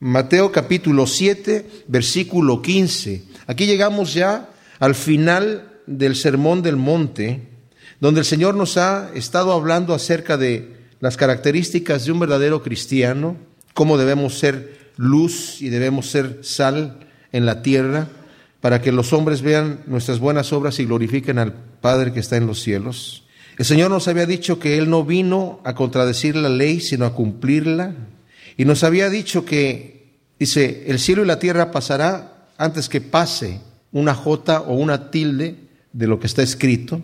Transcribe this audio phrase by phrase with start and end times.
[0.00, 3.24] Mateo capítulo 7, versículo 15.
[3.48, 7.48] Aquí llegamos ya al final del Sermón del Monte,
[7.98, 13.36] donde el Señor nos ha estado hablando acerca de las características de un verdadero cristiano,
[13.74, 17.00] cómo debemos ser luz y debemos ser sal
[17.32, 18.06] en la tierra,
[18.60, 22.46] para que los hombres vean nuestras buenas obras y glorifiquen al Padre que está en
[22.46, 23.24] los cielos.
[23.56, 27.14] El Señor nos había dicho que Él no vino a contradecir la ley, sino a
[27.14, 27.94] cumplirla.
[28.58, 33.60] Y nos había dicho que, dice, el cielo y la tierra pasará antes que pase
[33.92, 35.54] una J o una tilde
[35.92, 37.00] de lo que está escrito,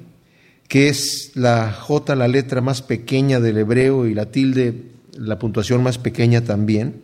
[0.68, 4.74] que es la J la letra más pequeña del hebreo y la tilde
[5.16, 7.00] la puntuación más pequeña también.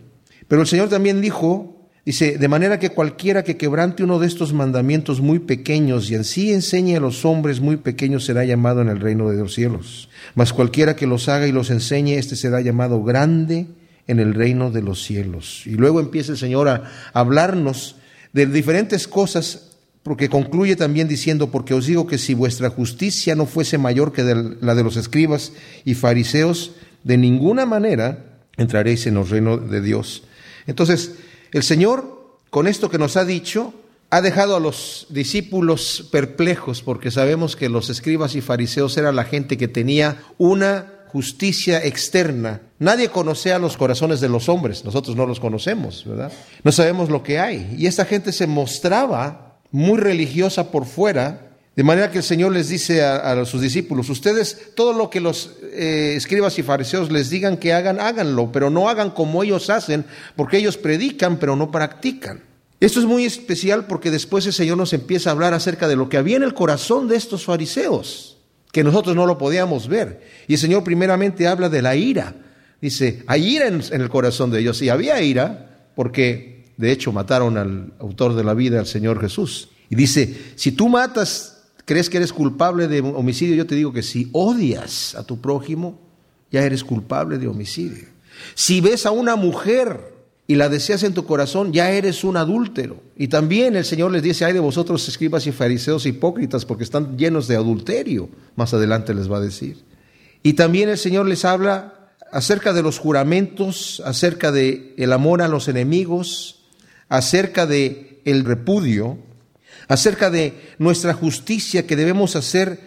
[0.48, 4.55] Pero el Señor también dijo Dice, de manera que cualquiera que quebrante uno de estos
[4.55, 8.88] mandamientos muy pequeños y en sí enseñe a los hombres muy pequeños será llamado en
[8.88, 10.09] el reino de los cielos.
[10.35, 13.66] Mas cualquiera que los haga y los enseñe, éste será llamado grande
[14.10, 15.62] en el reino de los cielos.
[15.66, 17.96] Y luego empieza el Señor a hablarnos
[18.32, 23.46] de diferentes cosas, porque concluye también diciendo, porque os digo que si vuestra justicia no
[23.46, 24.23] fuese mayor que
[24.60, 25.52] la de los escribas
[25.85, 26.73] y fariseos,
[27.04, 30.24] de ninguna manera entraréis en el reino de Dios.
[30.66, 31.13] Entonces,
[31.52, 33.74] el Señor, con esto que nos ha dicho,
[34.10, 39.24] ha dejado a los discípulos perplejos porque sabemos que los escribas y fariseos eran la
[39.24, 42.61] gente que tenía una justicia externa.
[42.79, 46.33] Nadie conoce a los corazones de los hombres, nosotros no los conocemos, ¿verdad?
[46.63, 47.75] No sabemos lo que hay.
[47.77, 52.69] Y esta gente se mostraba muy religiosa por fuera, de manera que el Señor les
[52.69, 57.57] dice a, sus discípulos, ustedes todo lo que los eh, escribas y fariseos les digan
[57.57, 60.05] que hagan, háganlo, pero no hagan como ellos hacen,
[60.37, 62.43] porque ellos predican, pero no practican.
[62.81, 66.09] Esto es muy especial porque después el Señor nos empieza a hablar acerca de lo
[66.09, 68.38] que había en el corazón de estos fariseos,
[68.72, 70.22] que nosotros no lo podíamos ver.
[70.47, 72.34] Y el Señor primeramente habla de la ira.
[72.81, 74.81] Dice, hay ira en, el corazón de ellos.
[74.82, 79.71] Y había ira porque, de hecho, mataron al autor de la vida, al Señor Jesús.
[79.88, 84.04] Y dice, si tú matas crees que eres culpable de homicidio, yo te digo que
[84.04, 85.98] si odias a tu prójimo,
[86.52, 88.06] ya eres culpable de homicidio.
[88.54, 90.19] Si ves a una mujer
[90.50, 93.00] y la deseas en tu corazón, ya eres un adúltero.
[93.16, 97.16] Y también el Señor les dice, ay de vosotros escribas y fariseos hipócritas, porque están
[97.16, 98.28] llenos de adulterio.
[98.56, 99.84] Más adelante les va a decir.
[100.43, 105.47] Y también el Señor les habla acerca de los juramentos, acerca de el amor a
[105.47, 106.65] los enemigos,
[107.09, 109.19] acerca de el repudio,
[109.87, 112.81] acerca de nuestra justicia que debemos hacer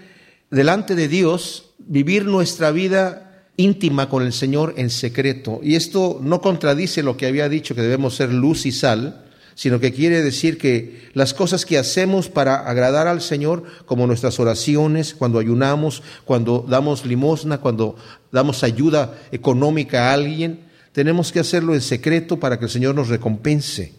[0.51, 3.22] delante de Dios, vivir nuestra vida
[3.57, 5.59] íntima con el Señor en secreto.
[5.63, 9.25] Y esto no contradice lo que había dicho que debemos ser luz y sal,
[9.55, 14.39] sino que quiere decir que las cosas que hacemos para agradar al Señor, como nuestras
[14.39, 17.95] oraciones, cuando ayunamos, cuando damos limosna, cuando
[18.31, 23.09] damos ayuda económica a alguien, tenemos que hacerlo en secreto para que el Señor nos
[23.09, 23.93] recompense.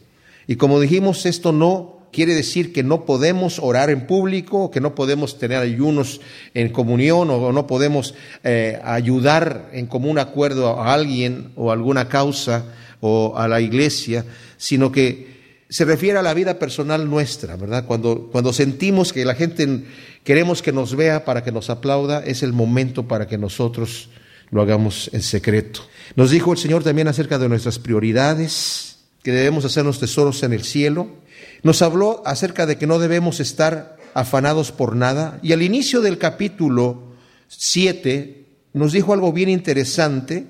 [0.46, 4.94] Y como dijimos, esto no quiere decir que no podemos orar en público, que no
[4.94, 6.20] podemos tener ayunos
[6.54, 8.14] en comunión o no podemos
[8.44, 12.66] eh, ayudar en común acuerdo a alguien o alguna causa
[13.00, 14.24] o a la iglesia,
[14.56, 15.34] sino que
[15.68, 17.84] se refiere a la vida personal nuestra, ¿verdad?
[17.84, 19.84] Cuando, cuando sentimos que la gente
[20.22, 24.08] queremos que nos vea para que nos aplauda, es el momento para que nosotros
[24.52, 25.80] lo hagamos en secreto.
[26.14, 30.62] Nos dijo el Señor también acerca de nuestras prioridades, que debemos hacernos tesoros en el
[30.62, 31.23] cielo,
[31.64, 36.18] nos habló acerca de que no debemos estar afanados por nada y al inicio del
[36.18, 37.14] capítulo
[37.48, 38.44] 7
[38.74, 40.46] nos dijo algo bien interesante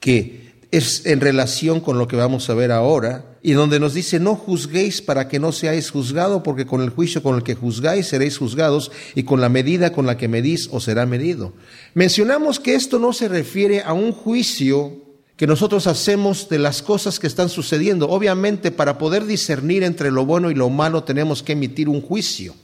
[0.00, 4.18] que es en relación con lo que vamos a ver ahora y donde nos dice
[4.18, 8.08] no juzguéis para que no seáis juzgados porque con el juicio con el que juzgáis
[8.08, 11.52] seréis juzgados y con la medida con la que medís os será medido.
[11.92, 15.03] Mencionamos que esto no se refiere a un juicio
[15.36, 18.08] que nosotros hacemos de las cosas que están sucediendo.
[18.08, 22.54] Obviamente, para poder discernir entre lo bueno y lo malo tenemos que emitir un juicio.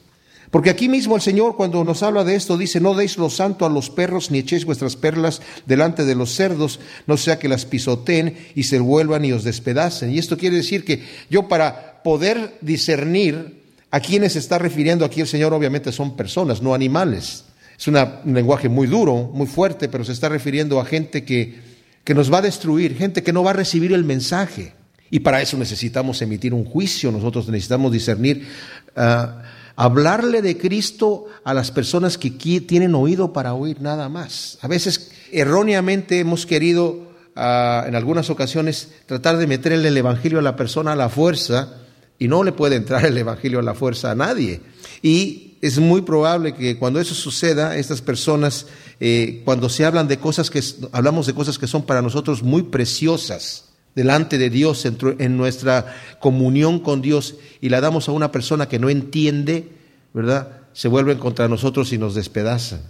[0.50, 3.64] Porque aquí mismo el Señor cuando nos habla de esto dice, no deis lo santo
[3.64, 7.66] a los perros ni echéis vuestras perlas delante de los cerdos, no sea que las
[7.66, 10.10] pisoteen y se vuelvan y os despedacen.
[10.10, 13.62] Y esto quiere decir que yo para poder discernir
[13.92, 17.44] a quienes está refiriendo aquí el Señor obviamente son personas, no animales.
[17.78, 17.96] Es un
[18.26, 21.69] lenguaje muy duro, muy fuerte, pero se está refiriendo a gente que
[22.10, 24.72] que nos va a destruir, gente que no va a recibir el mensaje.
[25.12, 28.48] Y para eso necesitamos emitir un juicio, nosotros necesitamos discernir,
[28.96, 29.44] ah,
[29.76, 34.58] hablarle de Cristo a las personas que tienen oído para oír nada más.
[34.60, 40.42] A veces erróneamente hemos querido, ah, en algunas ocasiones, tratar de meterle el Evangelio a
[40.42, 41.76] la persona a la fuerza
[42.18, 44.60] y no le puede entrar el Evangelio a la fuerza a nadie.
[45.00, 48.66] Y es muy probable que cuando eso suceda, estas personas
[49.00, 50.62] eh, cuando se hablan de cosas que
[50.92, 56.78] hablamos de cosas que son para nosotros muy preciosas, delante de Dios, en nuestra comunión
[56.78, 59.68] con Dios, y la damos a una persona que no entiende,
[60.12, 60.60] ¿verdad?
[60.72, 62.82] Se vuelven contra nosotros y nos despedazan.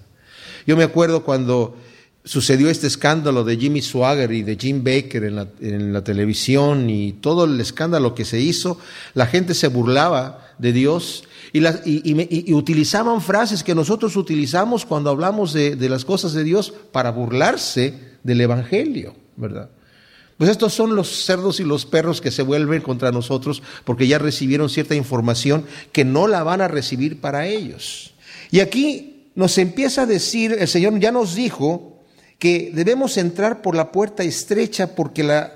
[0.67, 1.77] Yo me acuerdo cuando
[2.25, 7.45] sucedió este escándalo de Jimmy Swagger y de Jim Baker en la, televisión y todo
[7.45, 8.79] el escándalo que se hizo,
[9.15, 15.77] la gente se burlaba de Dios y, utilizaban frases que nosotros utilizamos cuando hablamos de,
[15.77, 19.71] de las cosas de Dios para burlarse del Evangelio, ¿verdad?
[20.37, 24.19] Pues estos son los cerdos y los perros que se vuelven contra nosotros porque ya
[24.19, 28.15] recibieron cierta información que no la van a recibir para ellos.
[28.51, 31.90] Y aquí nos empieza a decir, el Señor ya nos dijo
[32.41, 35.53] que debemos entrar por la puerta estrecha porque la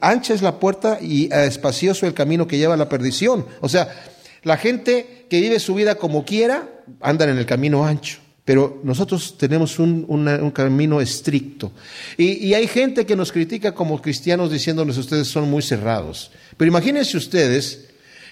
[0.00, 3.46] ancha es la puerta y espacioso el camino que lleva a la perdición.
[3.60, 3.94] O sea,
[4.42, 6.68] la gente que vive su vida como quiera
[7.00, 8.18] anda en el camino ancho.
[8.44, 11.70] Pero nosotros tenemos un, camino estricto.
[12.16, 16.32] Y, y, hay gente que nos critica como cristianos diciéndoles ustedes son muy cerrados.
[16.56, 17.84] Pero imagínense ustedes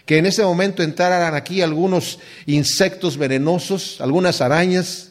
[0.06, 5.09] que en ese momento entraran aquí algunos insectos venenosos, algunas arañas,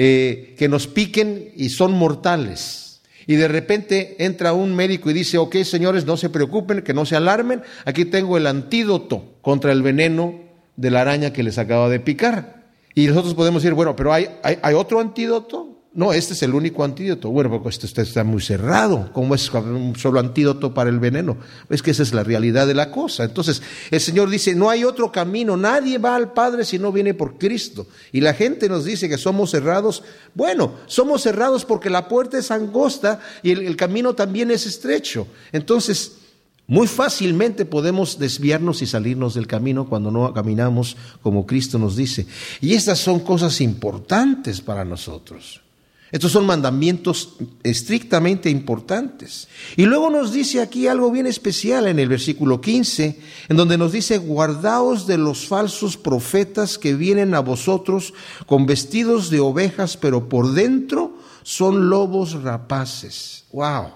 [0.00, 3.00] eh, que nos piquen y son mortales.
[3.26, 7.04] Y de repente entra un médico y dice, ok señores, no se preocupen, que no
[7.04, 10.36] se alarmen, aquí tengo el antídoto contra el veneno
[10.76, 12.68] de la araña que les acaba de picar.
[12.94, 15.67] Y nosotros podemos decir, bueno, pero hay, hay otro antídoto.
[15.94, 17.30] No, este es el único antídoto.
[17.30, 19.10] Bueno, pues esto está muy cerrado.
[19.12, 21.38] ¿Cómo es un solo antídoto para el veneno?
[21.70, 23.24] Es que esa es la realidad de la cosa.
[23.24, 25.56] Entonces, el Señor dice, no hay otro camino.
[25.56, 27.86] Nadie va al Padre si no viene por Cristo.
[28.12, 30.02] Y la gente nos dice que somos cerrados.
[30.34, 35.26] Bueno, somos cerrados porque la puerta es angosta y el, el camino también es estrecho.
[35.52, 36.18] Entonces,
[36.66, 42.26] muy fácilmente podemos desviarnos y salirnos del camino cuando no caminamos como Cristo nos dice.
[42.60, 45.62] Y estas son cosas importantes para nosotros.
[46.10, 49.48] Estos son mandamientos estrictamente importantes.
[49.76, 53.18] Y luego nos dice aquí algo bien especial en el versículo 15,
[53.48, 58.14] en donde nos dice, guardaos de los falsos profetas que vienen a vosotros
[58.46, 63.44] con vestidos de ovejas, pero por dentro son lobos rapaces.
[63.52, 63.88] ¡Wow!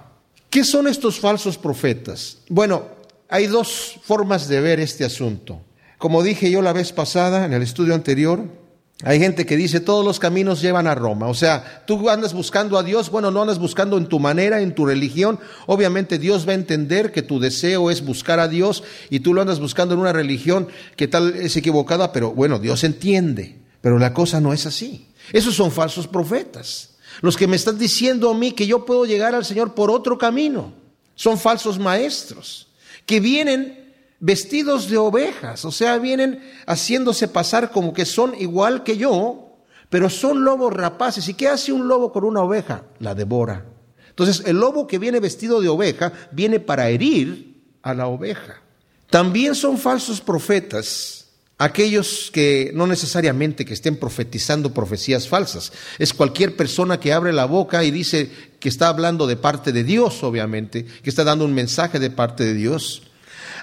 [0.51, 2.39] ¿Qué son estos falsos profetas?
[2.51, 2.83] Bueno,
[3.31, 5.63] hay dos formas de ver este asunto.
[5.97, 8.45] Como dije yo la vez pasada en el estudio anterior,
[9.05, 11.27] hay gente que dice todos los caminos llevan a Roma.
[11.29, 14.75] O sea, tú andas buscando a Dios, bueno, no andas buscando en tu manera, en
[14.75, 15.41] tu religión.
[15.67, 19.41] Obviamente Dios va a entender que tu deseo es buscar a Dios y tú lo
[19.41, 23.59] andas buscando en una religión que tal es equivocada, pero bueno, Dios entiende.
[23.81, 25.09] Pero la cosa no es así.
[25.33, 26.91] Esos son falsos profetas.
[27.21, 30.17] Los que me están diciendo a mí que yo puedo llegar al Señor por otro
[30.17, 30.73] camino.
[31.17, 32.69] Son falsos maestros
[33.05, 33.82] que vienen
[34.23, 39.59] vestidos de ovejas, o sea, vienen haciéndose pasar como que son igual que yo,
[39.91, 41.29] pero son lobos rapaces.
[41.29, 42.85] ¿Y qué hace un lobo con una oveja?
[43.01, 43.67] La devora.
[44.09, 48.63] Entonces, el lobo que viene vestido de oveja viene para herir a la oveja.
[49.11, 51.27] También son falsos profetas
[51.59, 55.73] aquellos que no necesariamente que estén profetizando profecías falsas.
[55.99, 58.31] Es cualquier persona que abre la boca y dice
[58.61, 62.45] que está hablando de parte de Dios, obviamente, que está dando un mensaje de parte
[62.45, 63.03] de Dios.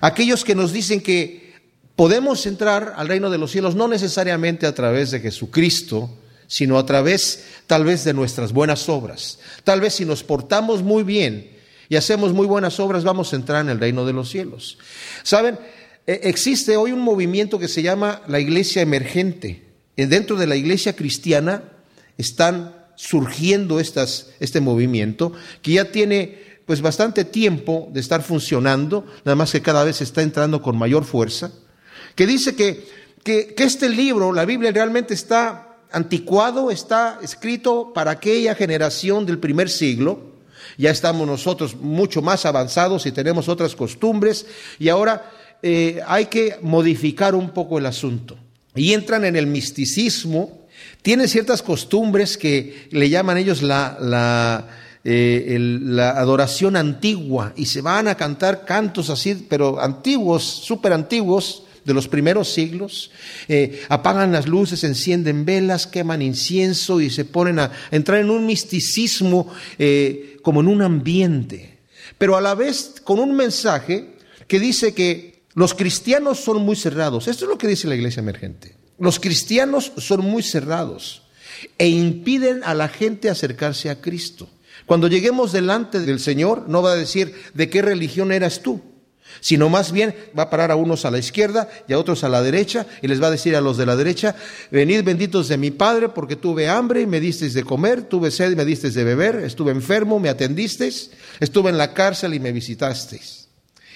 [0.02, 1.54] Aquellos que nos dicen que
[1.96, 6.10] podemos entrar al reino de los cielos no necesariamente a través de Jesucristo,
[6.48, 9.40] sino a través tal vez de nuestras buenas obras.
[9.64, 11.52] Tal vez si nos portamos muy bien
[11.90, 14.78] y hacemos muy buenas obras, vamos a entrar en el reino de los cielos.
[15.24, 15.60] ¿Saben?
[16.08, 19.64] E, existe hoy un movimiento que se llama la iglesia emergente.
[19.96, 21.64] Eh, dentro de la iglesia cristiana
[22.18, 29.36] están surgiendo estas, este movimiento que ya tiene pues bastante tiempo de estar funcionando, nada
[29.36, 31.52] más que cada vez está entrando con mayor fuerza,
[32.14, 32.88] que dice que,
[33.24, 39.68] que, este libro, la Biblia, realmente está anticuado, está escrito para aquella generación del primer
[39.68, 40.20] siglo,
[40.78, 44.46] ya estamos nosotros mucho más avanzados y tenemos otras costumbres,
[44.78, 45.32] y ahora
[45.64, 48.38] eh, hay que modificar un poco el asunto.
[48.76, 50.68] Y entran en el misticismo,
[51.02, 54.68] tienen ciertas costumbres que le llaman ellos la, la
[55.04, 61.64] eh, la adoración antigua y se van a cantar cantos así, pero antiguos, súper antiguos,
[61.86, 63.10] de los primeros siglos,
[63.48, 68.46] eh, apagan las luces, encienden velas, queman incienso y se ponen a entrar en un
[68.46, 71.80] misticismo eh, como en un ambiente,
[72.18, 74.16] pero a la vez con un mensaje
[74.48, 77.28] que dice que los cristianos son muy cerrados.
[77.28, 78.76] Esto es lo que dice la iglesia emergente.
[79.00, 81.24] Los cristianos son muy cerrados
[81.78, 84.48] e impiden a la gente acercarse a Cristo.
[84.90, 88.82] Cuando lleguemos delante del Señor, no va a decir de qué religión eras tú,
[89.40, 92.28] sino más bien va a parar a unos a la izquierda y a otros a
[92.28, 94.36] la derecha y les va a decir a los de la derecha,
[94.72, 98.54] venid benditos de mi Padre porque tuve hambre y me disteis de comer, tuve sed
[98.54, 102.52] y me disteis de beber, estuve enfermo, me atendisteis, estuve en la cárcel y me
[102.52, 103.48] visitasteis.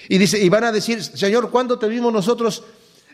[0.08, 2.62] Y dice, y van a decir, Señor, ¿cuándo te vimos nosotros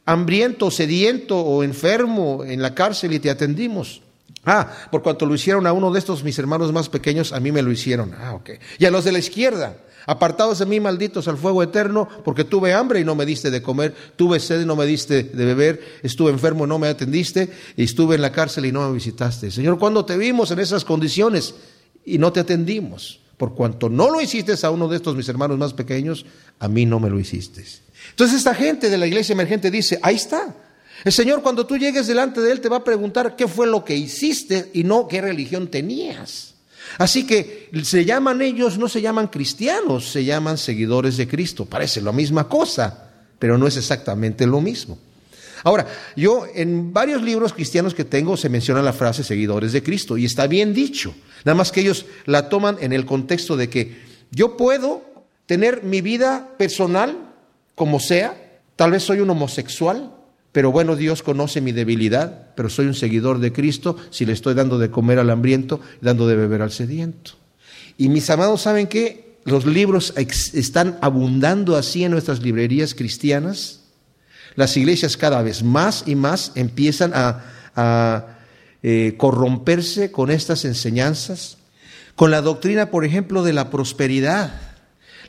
[0.04, 4.02] hambriento, sediento o enfermo en la cárcel y te atendimos?
[4.44, 7.52] Ah, por cuanto lo hicieron a uno de estos mis hermanos más pequeños, a mí
[7.52, 8.14] me lo hicieron.
[8.18, 8.50] Ah, ok.
[8.78, 12.73] Y a los de la izquierda, apartados de mí, malditos al fuego eterno, porque tuve
[12.73, 15.80] hambre y no me diste de comer, tuve sed y no me diste de beber,
[16.02, 19.50] estuve enfermo y no me atendiste, y estuve en la cárcel y no me visitaste.
[19.50, 21.54] Señor, ¿cuándo te vimos en esas condiciones
[22.04, 23.20] y no te atendimos?
[23.37, 26.25] Por cuanto no lo hiciste a uno de estos mis hermanos más pequeños,
[26.59, 27.64] a mí no me lo hiciste.
[28.11, 30.54] Entonces esta gente de la iglesia emergente dice, ahí está,
[31.04, 33.85] el Señor cuando tú llegues delante de Él te va a preguntar qué fue lo
[33.85, 36.54] que hiciste y no qué religión tenías.
[36.99, 41.64] Así que se llaman ellos, no se llaman cristianos, se llaman seguidores de Cristo.
[41.64, 44.99] Parece la misma cosa, pero no es exactamente lo mismo.
[45.62, 50.16] Ahora, yo en varios libros cristianos que tengo se menciona la frase seguidores de Cristo
[50.16, 51.14] y está bien dicho.
[51.45, 53.99] Nada más que ellos la toman en el contexto de que
[54.30, 55.02] yo puedo
[55.47, 57.35] tener mi vida personal
[57.75, 60.14] como sea, tal vez soy un homosexual,
[60.52, 64.54] pero bueno, Dios conoce mi debilidad, pero soy un seguidor de Cristo si le estoy
[64.54, 67.33] dando de comer al hambriento, dando de beber al sediento.
[67.97, 69.37] Y mis amados, ¿saben qué?
[69.45, 73.80] Los libros están abundando así en nuestras librerías cristianas.
[74.57, 78.37] Las iglesias cada vez más y más empiezan a,
[78.83, 81.59] eh, corromperse con estas enseñanzas,
[82.16, 84.69] con la doctrina, por ejemplo, de la prosperidad.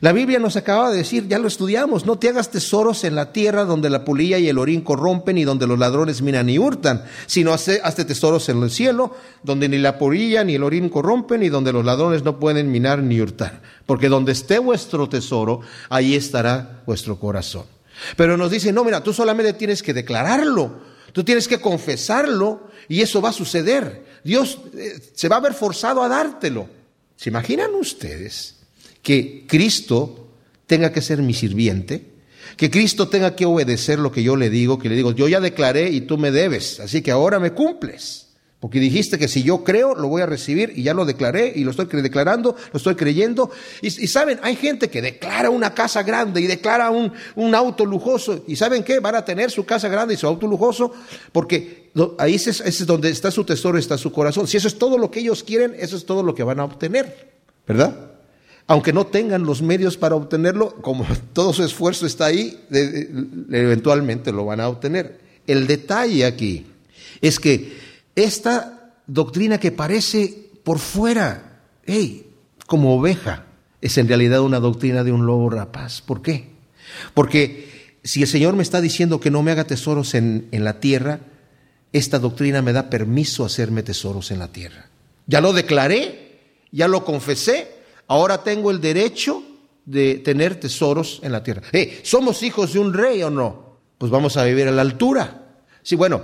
[0.02, 3.32] La Biblia nos acaba de decir, ya lo estudiamos, no te hagas tesoros en la
[3.32, 7.04] tierra donde la polilla y el orín corrompen y donde los ladrones minan y hurtan,
[7.26, 11.50] sino hazte, tesoros en el cielo, donde ni la polilla ni el orín corrompen y
[11.50, 13.62] donde los ladrones no pueden minar ni hurtar.
[13.86, 17.66] Porque donde esté vuestro tesoro, ahí estará vuestro corazón.
[18.16, 20.80] Pero nos dice, no, mira, tú solamente tienes que declararlo,
[21.12, 24.04] tú tienes que confesarlo y eso va a suceder.
[24.24, 26.66] Dios eh, se va a ver forzado a dártelo.
[27.14, 28.61] ¿Se imaginan ustedes?
[29.02, 30.28] Que Cristo
[30.66, 32.12] tenga que ser mi sirviente,
[32.56, 35.40] que Cristo tenga que obedecer lo que yo le digo, que le digo, yo ya
[35.40, 38.28] declaré y tú me debes, así que ahora me cumples.
[38.62, 41.64] Porque dijiste que si yo creo, lo voy a recibir y ya lo declaré y
[41.64, 43.50] lo estoy declarando, lo estoy creyendo.
[43.80, 48.44] Y, saben, hay gente que declara una casa grande y declara un, un, auto lujoso.
[48.46, 49.00] ¿Y saben qué?
[49.00, 50.92] Van a tener su casa grande y su auto lujoso
[51.32, 54.46] porque ahí es, es donde está su tesoro, está su corazón.
[54.46, 56.64] Si eso es todo lo que ellos quieren, eso es todo lo que van a
[56.64, 57.32] obtener.
[57.66, 58.11] ¿Verdad?
[58.66, 64.44] Aunque no tengan los medios para obtenerlo, como todo su esfuerzo está ahí, eventualmente lo
[64.44, 65.20] van a obtener.
[65.46, 66.66] El detalle aquí
[67.20, 67.76] es que
[68.14, 72.26] esta doctrina que parece por fuera, hey,
[72.66, 73.46] como oveja,
[73.80, 76.00] es en realidad una doctrina de un lobo rapaz.
[76.00, 76.50] ¿Por qué?
[77.14, 80.78] Porque si el Señor me está diciendo que no me haga tesoros en, en la
[80.78, 81.20] tierra,
[81.92, 84.88] esta doctrina me da permiso a hacerme tesoros en la tierra.
[85.26, 86.40] Ya lo declaré,
[86.70, 87.81] ya lo confesé,
[88.12, 89.42] ahora tengo el derecho
[89.86, 91.62] de tener tesoros en la tierra.
[91.72, 93.78] Eh, ¿Somos hijos de un rey o no?
[93.96, 95.54] Pues vamos a vivir a la altura.
[95.82, 96.20] Sí, bueno,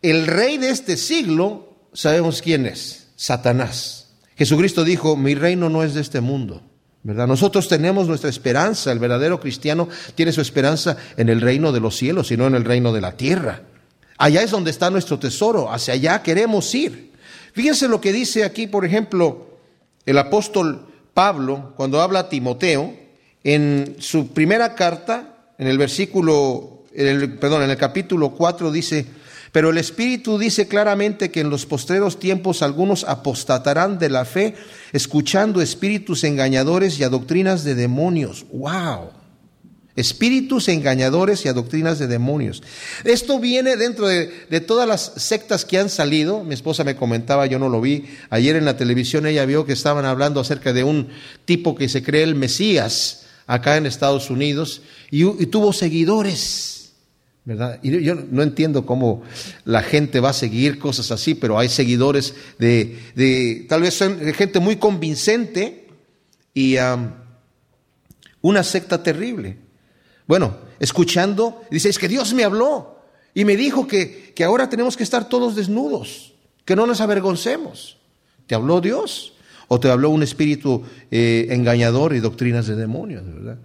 [0.00, 4.14] el rey de este siglo, sabemos quién es, Satanás.
[4.36, 6.62] Jesucristo dijo, mi reino no es de este mundo.
[7.02, 7.26] ¿verdad?
[7.26, 11.96] Nosotros tenemos nuestra esperanza, el verdadero cristiano tiene su esperanza en el reino de los
[11.96, 13.62] cielos y no en el reino de la tierra.
[14.16, 17.12] Allá es donde está nuestro tesoro, hacia allá queremos ir.
[17.52, 19.58] Fíjense lo que dice aquí, por ejemplo,
[20.06, 22.92] el apóstol Pablo, cuando habla a Timoteo,
[23.42, 26.82] en su primera carta, en el versículo,
[27.40, 29.06] perdón, en el capítulo 4 dice,
[29.50, 34.56] pero el Espíritu dice claramente que en los postreros tiempos algunos apostatarán de la fe,
[34.92, 38.44] escuchando espíritus engañadores y a doctrinas de demonios.
[38.52, 39.15] ¡Wow!
[39.96, 42.62] Espíritus engañadores y a doctrinas de demonios.
[43.04, 44.28] Esto viene dentro de,
[44.60, 46.44] todas las sectas que han salido.
[46.44, 49.72] Mi esposa me comentaba, yo no lo vi, ayer en la televisión ella vio que
[49.72, 51.08] estaban hablando acerca de un
[51.46, 56.92] tipo que se cree el Mesías acá en Estados Unidos y, tuvo seguidores.
[57.44, 57.78] ¿verdad?
[57.82, 59.22] Yo no entiendo cómo
[59.64, 63.98] la gente va a seguir cosas así, pero hay seguidores de, tal vez
[64.34, 65.86] gente muy convincente
[66.52, 66.76] y
[68.42, 69.65] una secta terrible.
[70.26, 73.00] Bueno, escuchando, dice, es que Dios me habló
[73.34, 77.96] y me dijo que, que ahora tenemos que estar todos desnudos, que no nos avergoncemos.
[78.46, 79.34] ¿Te habló Dios?
[79.68, 83.24] ¿O te habló un espíritu eh, engañador y doctrinas de demonios?
[83.26, 83.58] ¿verdad?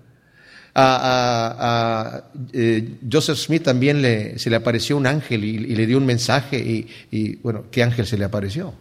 [0.74, 6.88] A, eh, Joseph Smith también se le apareció un ángel y, le dio un mensaje
[7.12, 8.74] y, bueno, ¿qué ángel se le apareció?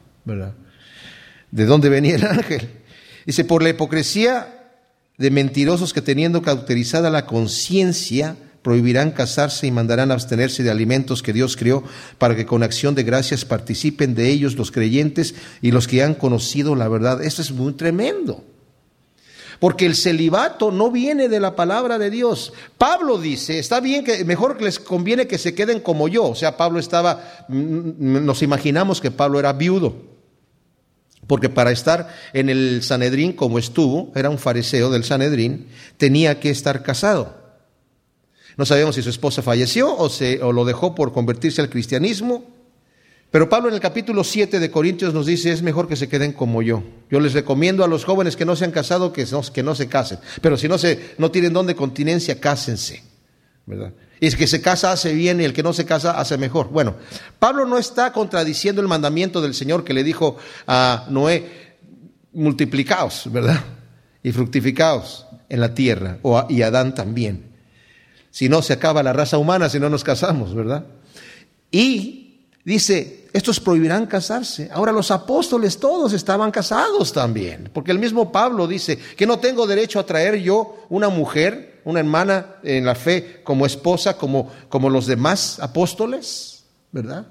[1.50, 2.68] ¿De dónde venía el ángel?
[3.26, 4.59] Dice, por la hipocresía
[5.20, 11.34] de mentirosos que teniendo cauterizada la conciencia, prohibirán casarse y mandarán abstenerse de alimentos que
[11.34, 11.84] Dios creó
[12.16, 16.14] para que con acción de gracias participen de ellos los creyentes y los que han
[16.14, 17.22] conocido la verdad.
[17.22, 18.44] Esto es muy tremendo.
[19.58, 22.54] Porque el celibato no viene de la palabra de Dios.
[22.78, 26.30] Pablo dice, está bien que mejor les conviene que se queden como yo.
[26.30, 30.19] O sea, Pablo estaba, mm, mm, nos imaginamos que Pablo era viudo.
[31.30, 36.50] Porque para estar en el Sanedrín como estuvo, era un fariseo del Sanedrín, tenía que
[36.50, 37.38] estar casado.
[38.56, 42.44] No sabemos si su esposa falleció o, se, o lo dejó por convertirse al cristianismo
[43.30, 46.32] pero Pablo en el capítulo 7 de Corintios nos dice, es mejor que se queden
[46.32, 46.82] como yo.
[47.10, 49.76] Yo les recomiendo a los jóvenes que no se han casado que no, que no
[49.76, 50.18] se casen.
[50.42, 53.04] Pero si no, se, no tienen don de continencia, cásense.
[53.66, 53.92] ¿verdad?
[54.20, 56.68] Y que se casa hace bien y el que no se casa hace mejor.
[56.68, 56.94] Bueno,
[57.38, 60.36] Pablo no está contradiciendo el mandamiento del Señor que le dijo
[60.66, 61.78] a Noé,
[62.32, 63.64] multiplicaos, ¿verdad?
[64.22, 67.50] Y fructificaos en la tierra, o y Adán también.
[68.30, 70.84] Si no, se acaba la raza humana si no nos casamos, ¿verdad?
[71.70, 74.68] Y dice, estos prohibirán casarse.
[74.72, 79.66] Ahora los apóstoles todos estaban casados también, porque el mismo Pablo dice que no tengo
[79.66, 84.90] derecho a traer yo una mujer, una hermana en la fe como esposa, como, como
[84.90, 87.26] los demás apóstoles, ¿verdad?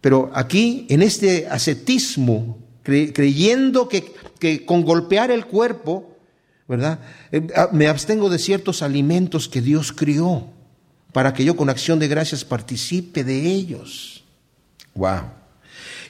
[0.00, 6.16] Pero aquí, en este ascetismo, creyendo que, que con golpear el cuerpo,
[6.66, 6.98] ¿verdad?
[7.30, 10.48] Eh, ah, me abstengo de ciertos alimentos que Dios crió
[11.12, 14.24] para que yo con acción de gracias participe de ellos.
[14.94, 15.22] Wow.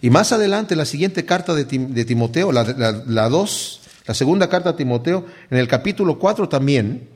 [0.00, 2.64] Y más adelante, la siguiente carta de, Timoteo, la,
[3.06, 7.08] la, dos, la segunda carta a Timoteo, en el capítulo 4 también,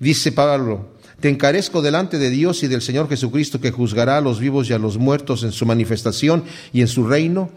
[0.00, 0.88] dice Pablo,
[1.20, 4.72] te encarezco delante de Dios y del Señor Jesucristo que juzgará a los vivos y
[4.72, 7.50] a los muertos en su manifestación y en su reino,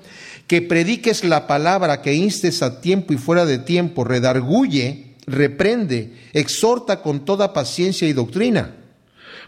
[0.48, 7.02] que prediques la palabra, que instes a tiempo y fuera de tiempo, redarguye, reprende, exhorta
[7.02, 8.76] con toda paciencia y doctrina.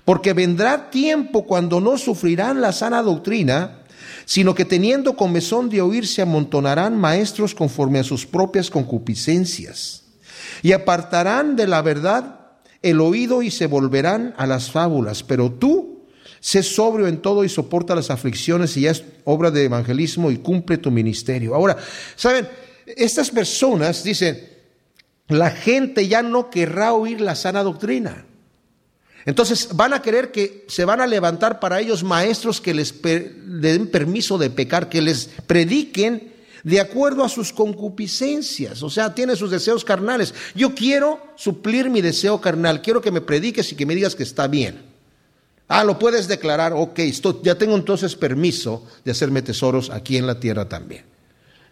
[0.05, 3.79] Porque vendrá tiempo cuando no sufrirán la sana doctrina,
[4.23, 10.03] sino que teniendo comezón de oír se amontonarán maestros conforme a sus propias concupiscencias,
[10.61, 12.44] y apartarán de la verdad
[12.85, 15.23] el oído y se volverán a las fábulas.
[15.23, 16.05] Pero tú,
[16.39, 20.37] sé sobrio en todo y soporta las aflicciones y ya es obra de evangelismo y
[20.37, 21.55] cumple tu ministerio.
[21.55, 21.77] Ahora,
[22.15, 22.47] ¿saben?
[22.85, 24.47] Estas personas dicen,
[25.29, 28.27] la gente ya no querrá oír la sana doctrina.
[29.25, 33.87] Entonces van a querer que se van a levantar para ellos maestros que les den
[33.87, 36.34] permiso de pecar, que les prediquen
[36.65, 40.33] de acuerdo a sus concupiscencias, o sea, tiene sus deseos carnales.
[40.55, 44.23] Yo quiero suplir mi deseo carnal, quiero que me prediques y que me digas que
[44.23, 44.81] está bien.
[45.67, 46.99] Ah, lo puedes declarar, ok,
[47.43, 51.03] ya tengo entonces permiso de hacerme tesoros aquí en la tierra también,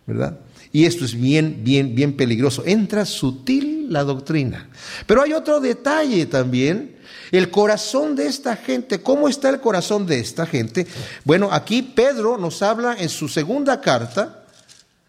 [0.05, 0.39] ¿verdad?
[0.71, 2.63] Y esto es bien, bien, bien peligroso.
[2.63, 4.69] Entra sutil la doctrina.
[5.07, 6.97] Pero hay otro detalle también
[7.31, 10.85] el corazón de esta gente, ¿cómo está el corazón de esta gente?
[11.23, 14.42] Bueno, aquí Pedro nos habla en su segunda carta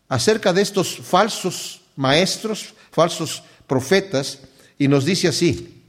[0.08, 4.40] acerca de estos falsos maestros, falsos profetas,
[4.78, 5.82] y nos dice así,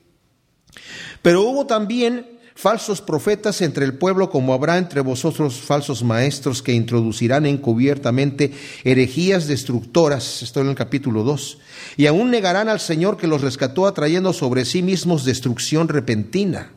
[1.21, 6.71] pero hubo también falsos profetas entre el pueblo, como habrá entre vosotros falsos maestros que
[6.71, 11.57] introducirán encubiertamente herejías destructoras, esto en el capítulo 2,
[11.97, 16.71] y aún negarán al Señor que los rescató atrayendo sobre sí mismos destrucción repentina.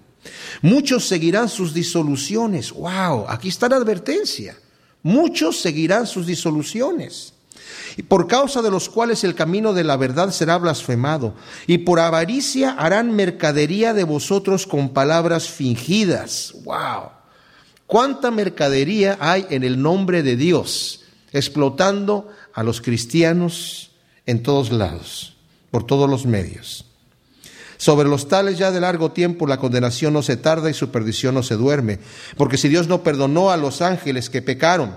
[0.63, 2.73] Muchos seguirán sus disoluciones.
[2.73, 3.27] ¡Wow!
[3.29, 4.57] Aquí está la advertencia.
[5.09, 7.33] Muchos seguirán sus disoluciones
[7.97, 11.33] y por causa de los cuales el camino de la verdad será blasfemado,
[11.67, 16.53] y por avaricia harán mercadería de vosotros con palabras fingidas.
[16.63, 17.09] ¡Wow!
[17.87, 23.93] ¿Cuánta mercadería hay en el nombre de Dios, explotando a los cristianos
[24.27, 25.39] en todos lados,
[25.71, 26.88] por todos los medios?
[27.79, 31.35] Sobre los tales ya de largo tiempo la condenación no se tarda y su perdición
[31.35, 32.01] no se duerme,
[32.37, 34.97] porque si Dios no perdonó a los ángeles que pecaron,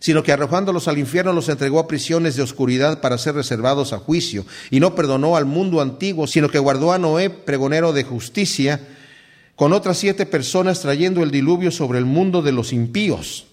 [0.00, 3.98] sino que arrojándolos al infierno los entregó a prisiones de oscuridad para ser reservados a
[3.98, 8.80] juicio, y no perdonó al mundo antiguo, sino que guardó a Noé, pregonero de justicia,
[9.54, 13.46] con otras siete personas trayendo el diluvio sobre el mundo de los impíos.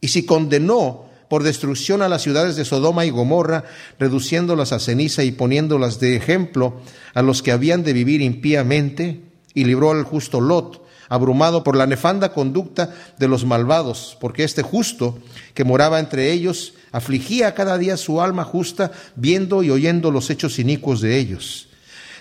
[0.00, 3.62] Y si condenó por destrucción a las ciudades de Sodoma y Gomorra,
[4.00, 6.80] reduciéndolas a ceniza y poniéndolas de ejemplo
[7.14, 9.20] a los que habían de vivir impíamente,
[9.54, 14.62] y libró al justo Lot, abrumado por la nefanda conducta de los malvados, porque este
[14.62, 15.20] justo
[15.54, 20.58] que moraba entre ellos afligía cada día su alma justa, viendo y oyendo los hechos
[20.58, 21.69] inicuos de ellos.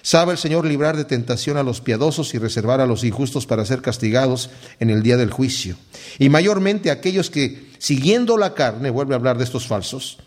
[0.01, 3.65] Sabe el Señor librar de tentación a los piadosos y reservar a los injustos para
[3.65, 5.75] ser castigados en el día del juicio.
[6.17, 10.17] Y mayormente aquellos que, siguiendo la carne, vuelve a hablar de estos falsos,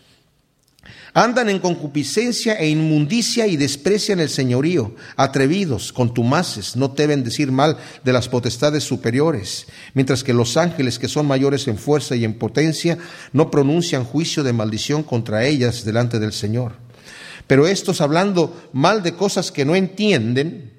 [1.15, 4.95] Andan en concupiscencia e inmundicia y desprecian el señorío.
[5.15, 11.07] Atrevidos, contumaces, no deben decir mal de las potestades superiores, mientras que los ángeles, que
[11.07, 12.97] son mayores en fuerza y en potencia,
[13.31, 16.82] no pronuncian juicio de maldición contra ellas delante del Señor.
[17.47, 20.71] Pero estos, hablando mal de cosas que no entienden,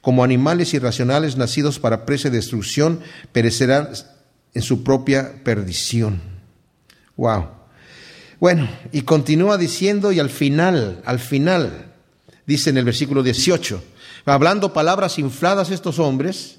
[0.00, 3.88] como animales irracionales nacidos para presa y destrucción, perecerán
[4.52, 6.20] en su propia perdición.
[7.16, 7.46] Wow.
[8.40, 11.92] Bueno, y continúa diciendo, y al final, al final,
[12.46, 13.82] dice en el versículo 18,
[14.24, 16.58] hablando palabras infladas estos hombres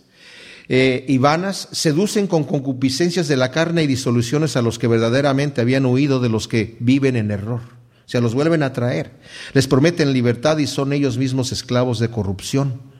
[0.69, 5.59] eh, y vanas, seducen con concupiscencias de la carne y disoluciones a los que verdaderamente
[5.59, 7.82] habían huido de los que viven en error.
[8.05, 9.11] Sea, los vuelven a traer.
[9.53, 12.92] Les prometen libertad y son ellos mismos esclavos de corrupción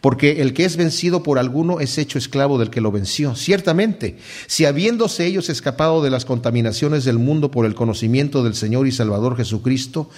[0.00, 3.34] porque el que es vencido por alguno es hecho esclavo del que lo venció.
[3.34, 8.86] Ciertamente, si habiéndose ellos escapado de las contaminaciones del mundo por el conocimiento del Señor
[8.86, 10.10] y Salvador Jesucristo,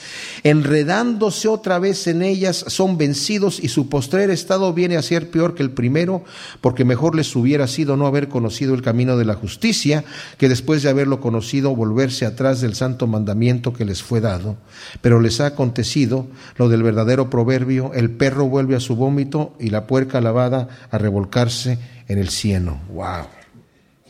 [0.42, 5.54] enredándose otra vez en ellas, son vencidos y su postrer estado viene a ser peor
[5.54, 6.24] que el primero,
[6.60, 10.04] porque mejor les hubiera sido no haber conocido el camino de la justicia,
[10.38, 14.56] que después de haberlo conocido volverse atrás del santo mandamiento que les fue dado.
[15.00, 19.67] Pero les ha acontecido lo del verdadero proverbio, el perro vuelve a su vómito y
[19.70, 21.78] la puerca lavada a revolcarse
[22.08, 22.80] en el cieno.
[22.92, 23.26] Wow.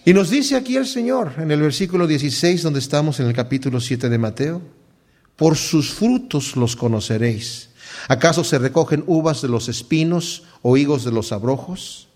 [0.04, 3.80] Y nos dice aquí el Señor en el versículo 16, donde estamos en el capítulo
[3.80, 4.62] 7 de Mateo,
[5.36, 7.70] por sus frutos los conoceréis.
[8.08, 12.08] ¿Acaso se recogen uvas de los espinos o higos de los abrojos?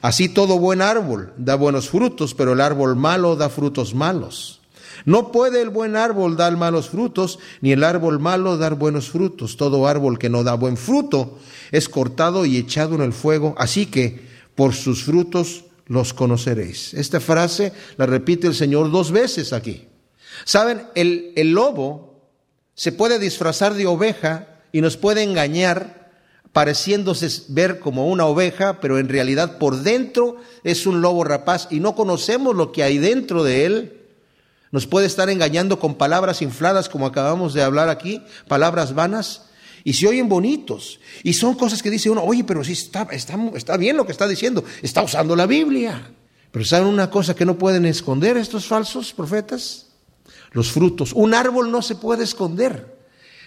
[0.00, 4.57] Así todo buen árbol da buenos frutos, pero el árbol malo da frutos malos.
[5.04, 9.56] No puede el buen árbol dar malos frutos, ni el árbol malo dar buenos frutos.
[9.56, 11.38] Todo árbol que no da buen fruto
[11.70, 13.54] es cortado y echado en el fuego.
[13.58, 16.94] Así que por sus frutos los conoceréis.
[16.94, 19.86] Esta frase la repite el Señor dos veces aquí.
[20.44, 22.30] Saben, el, el lobo
[22.74, 25.98] se puede disfrazar de oveja y nos puede engañar
[26.52, 31.80] pareciéndose ver como una oveja, pero en realidad por dentro es un lobo rapaz y
[31.80, 33.97] no conocemos lo que hay dentro de él
[34.70, 39.42] nos puede estar engañando con palabras infladas como acabamos de hablar aquí, palabras vanas,
[39.84, 41.00] y se oyen bonitos.
[41.22, 44.12] Y son cosas que dice uno, oye, pero sí está, está, está bien lo que
[44.12, 46.12] está diciendo, está usando la Biblia.
[46.50, 49.86] Pero ¿saben una cosa que no pueden esconder estos falsos profetas?
[50.52, 51.12] Los frutos.
[51.14, 52.98] Un árbol no se puede esconder.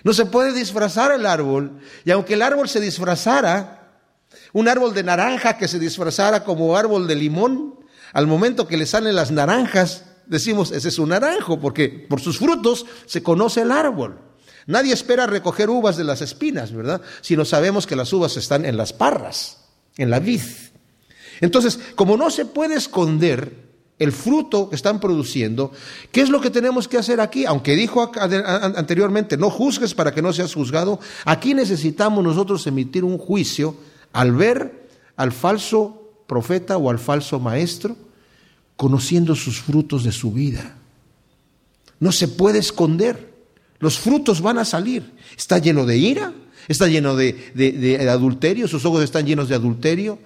[0.03, 1.79] No se puede disfrazar el árbol.
[2.05, 3.99] Y aunque el árbol se disfrazara,
[4.53, 7.75] un árbol de naranja que se disfrazara como árbol de limón,
[8.13, 12.39] al momento que le salen las naranjas, decimos, ese es un naranjo, porque por sus
[12.39, 14.17] frutos se conoce el árbol.
[14.65, 17.01] Nadie espera recoger uvas de las espinas, ¿verdad?
[17.19, 19.65] Sino sabemos que las uvas están en las parras,
[19.97, 20.41] en la vid.
[21.41, 25.73] Entonces, como no se puede esconder el fruto que están produciendo,
[26.13, 27.45] ¿qué es lo que tenemos que hacer aquí?
[27.45, 33.17] Aunque dijo anteriormente, no juzgues para que no seas juzgado, aquí necesitamos nosotros emitir un
[33.17, 33.75] juicio
[34.13, 37.97] al ver al falso profeta o al falso maestro
[38.81, 40.75] conociendo sus frutos de su vida.
[41.99, 43.31] No se puede esconder.
[43.77, 45.03] Los frutos van a salir.
[45.37, 46.33] Está lleno de ira,
[46.67, 50.17] está lleno de, adulterio, sus ojos están llenos de adulterio,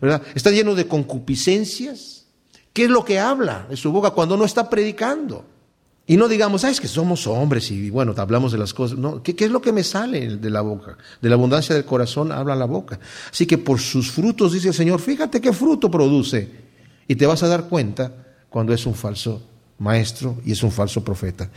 [0.00, 0.22] ¿verdad?
[0.34, 2.24] Está lleno de concupiscencias.
[2.72, 5.44] ¿Qué es lo que habla de su boca cuando no está predicando?
[6.06, 8.96] Y no digamos, ah, es que somos hombres y bueno, hablamos de las cosas.
[8.96, 10.96] No, ¿qué, ¿qué, es lo que me sale de la boca?
[11.20, 12.98] De la abundancia del corazón habla la boca.
[13.30, 16.67] Así que por sus frutos, dice el Señor, fíjate qué fruto produce
[17.08, 18.12] y te vas a dar cuenta
[18.50, 19.42] cuando es un falso
[19.78, 21.50] maestro y es un falso profeta.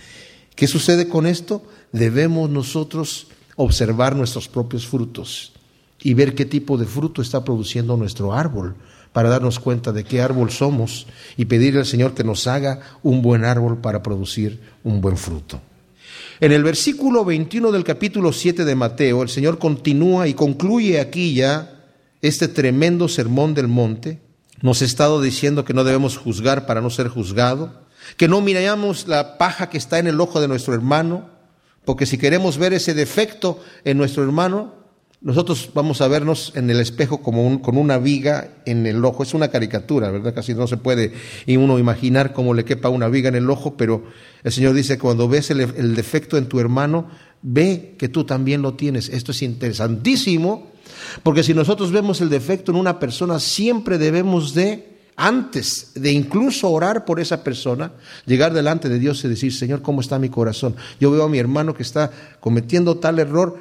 [0.55, 1.63] ¿Qué sucede con esto?
[1.91, 5.53] Debemos nosotros observar nuestros propios frutos
[6.01, 8.75] y ver qué tipo de fruto está produciendo nuestro árbol
[9.13, 13.21] para darnos cuenta de qué árbol somos y pedirle al Señor que nos haga un
[13.21, 15.61] buen árbol para producir un buen fruto.
[16.39, 21.35] En el versículo 21 del capítulo 7 de Mateo, el Señor continúa y concluye aquí
[21.35, 21.83] ya
[22.21, 24.19] este tremendo sermón del monte
[24.61, 27.81] nos ha estado diciendo que no debemos juzgar para no ser juzgado,
[28.17, 31.29] que no miramos la paja que está en el ojo de nuestro hermano,
[31.85, 34.81] porque si queremos ver ese defecto en nuestro hermano,
[35.21, 39.21] nosotros vamos a vernos en el espejo como con una viga en el ojo.
[39.21, 40.33] Es una caricatura, ¿verdad?
[40.33, 41.13] Casi no se puede
[41.47, 44.03] uno imaginar cómo le quepa una viga en el ojo, pero
[44.43, 47.07] el Señor dice, cuando ves el, el defecto en tu hermano,
[47.43, 49.09] ve que tú también lo tienes.
[49.09, 50.70] Esto es interesantísimo
[51.23, 56.69] porque si nosotros vemos el defecto en una persona, siempre debemos de, antes de incluso
[56.69, 57.91] orar por esa persona,
[58.25, 60.75] llegar delante de Dios y decir, Señor, ¿cómo está mi corazón?
[60.99, 63.59] Yo veo a mi hermano que está cometiendo tal error,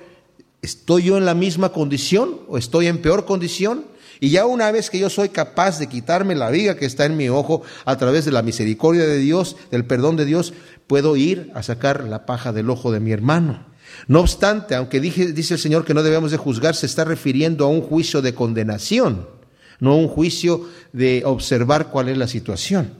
[0.62, 3.84] ¿estoy yo en la misma condición o estoy en peor condición?
[4.20, 7.16] Y ya una vez que yo soy capaz de quitarme la viga que está en
[7.16, 10.52] mi ojo a través de la misericordia de Dios, del perdón de Dios,
[10.86, 13.69] puedo ir a sacar la paja del ojo de mi hermano.
[14.06, 17.68] No obstante, aunque dice el Señor que no debemos de juzgar, se está refiriendo a
[17.68, 19.28] un juicio de condenación,
[19.78, 22.94] no a un juicio de observar cuál es la situación.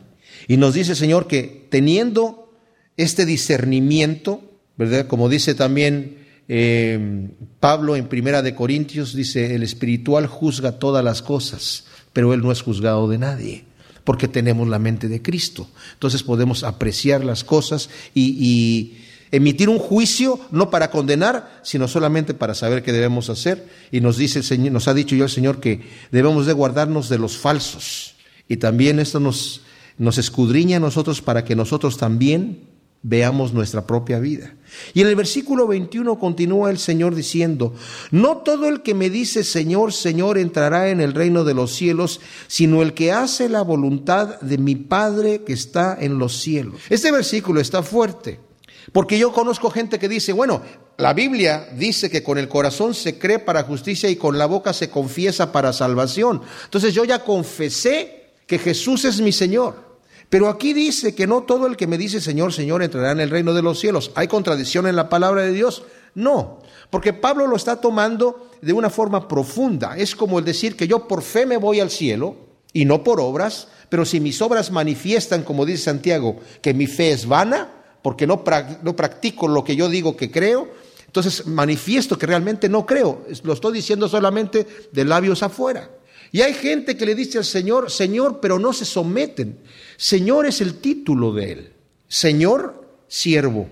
[0.49, 2.53] Y nos dice el Señor que teniendo
[2.97, 4.43] este discernimiento,
[4.77, 5.07] ¿verdad?
[5.07, 7.29] Como dice también eh,
[7.61, 12.53] Pablo en Primera de Corintios, dice, el espiritual juzga todas las cosas, pero él no
[12.53, 13.65] es juzgado de nadie
[14.05, 15.69] porque tenemos la mente de Cristo.
[15.93, 18.97] Entonces podemos apreciar las cosas y
[19.33, 23.67] emitir un juicio no para condenar, sino solamente para saber qué debemos hacer.
[23.91, 27.09] Y nos dice el Señor, nos ha dicho yo el Señor que debemos de guardarnos
[27.09, 28.15] de los falsos.
[28.49, 29.63] Y también esto nos,
[29.99, 32.71] nos escudriña a nosotros para que nosotros también
[33.03, 34.55] veamos nuestra propia vida.
[34.93, 37.75] Y en el versículo 21 continúa el Señor diciendo,
[38.11, 42.21] no todo el que me dice Señor, Señor entrará en el reino de los cielos,
[42.47, 46.75] sino el que hace la voluntad de mi Padre que está en los cielos.
[46.91, 48.50] Este versículo está fuerte.
[48.93, 50.63] Porque yo conozco gente que dice, bueno,
[50.97, 54.73] la Biblia dice que con el corazón se cree para justicia y con la boca
[54.73, 56.43] se confiesa para salvación.
[56.65, 59.91] Entonces yo ya confesé que Jesús es mi Señor.
[60.29, 63.31] Pero aquí dice que no todo el que me dice Señor, Señor entrará en el
[63.31, 64.13] reino de los cielos.
[64.15, 65.83] ¿Hay contradicción en la palabra de Dios?
[66.15, 69.97] No, porque Pablo lo está tomando de una forma profunda.
[69.97, 72.37] Es como el decir que yo por fe me voy al cielo
[72.73, 77.11] y no por obras, pero si mis obras manifiestan, como dice Santiago, que mi fe
[77.11, 78.43] es vana, porque no,
[78.83, 80.69] no practico lo que yo digo que creo,
[81.07, 83.27] entonces manifiesto que realmente no creo.
[83.43, 85.91] Lo estoy diciendo solamente de labios afuera.
[86.33, 89.59] Y hay gente que le dice al Señor, Señor, pero no se someten.
[89.97, 91.73] Señor es el título de Él.
[92.07, 93.69] Señor, siervo.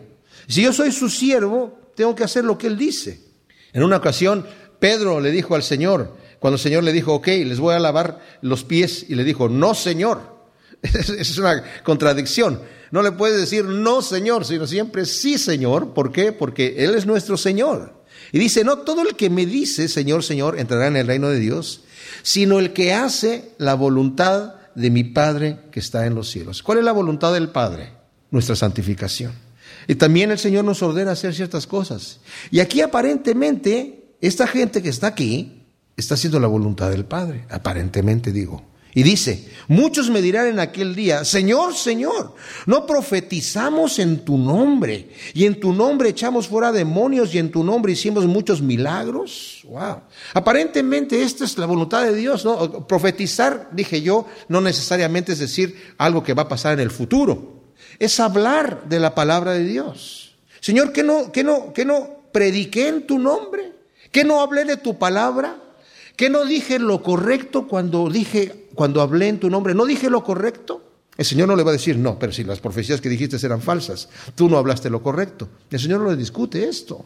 [0.48, 3.20] Si yo soy su siervo, tengo que hacer lo que Él dice.
[3.72, 4.44] En una ocasión,
[4.80, 8.20] Pedro le dijo al Señor, cuando el Señor le dijo, ok, les voy a lavar
[8.42, 10.38] los pies, y le dijo, no, Señor.
[10.82, 12.60] Es una contradicción.
[12.90, 15.92] No le puedes decir no, Señor, sino siempre sí, Señor.
[15.94, 16.32] ¿Por qué?
[16.32, 18.04] Porque Él es nuestro Señor.
[18.32, 21.38] Y dice, no todo el que me dice, Señor, Señor, entrará en el reino de
[21.38, 21.82] Dios,
[22.22, 26.62] sino el que hace la voluntad de mi Padre que está en los cielos.
[26.62, 27.92] ¿Cuál es la voluntad del Padre?
[28.30, 29.32] Nuestra santificación.
[29.86, 32.20] Y también el Señor nos ordena hacer ciertas cosas.
[32.50, 35.64] Y aquí aparentemente, esta gente que está aquí
[35.96, 37.46] está haciendo la voluntad del Padre.
[37.50, 38.67] Aparentemente digo.
[38.94, 42.34] Y dice, muchos me dirán en aquel día, Señor, Señor,
[42.66, 47.62] no profetizamos en tu nombre y en tu nombre echamos fuera demonios y en tu
[47.62, 49.62] nombre hicimos muchos milagros.
[49.68, 50.00] Wow.
[50.32, 52.86] Aparentemente esta es la voluntad de Dios, ¿no?
[52.86, 57.74] Profetizar, dije yo, no necesariamente es decir algo que va a pasar en el futuro.
[57.98, 60.36] Es hablar de la palabra de Dios.
[60.60, 63.72] Señor, ¿qué no, qué no, qué no prediqué en tu nombre?
[64.10, 65.56] ¿Qué no hablé de tu palabra?
[66.18, 69.72] ¿Qué no dije lo correcto cuando dije, cuando hablé en tu nombre?
[69.72, 70.82] ¿No dije lo correcto?
[71.16, 73.62] El Señor no le va a decir, no, pero si las profecías que dijiste eran
[73.62, 75.48] falsas, tú no hablaste lo correcto.
[75.70, 77.04] El Señor no le discute esto.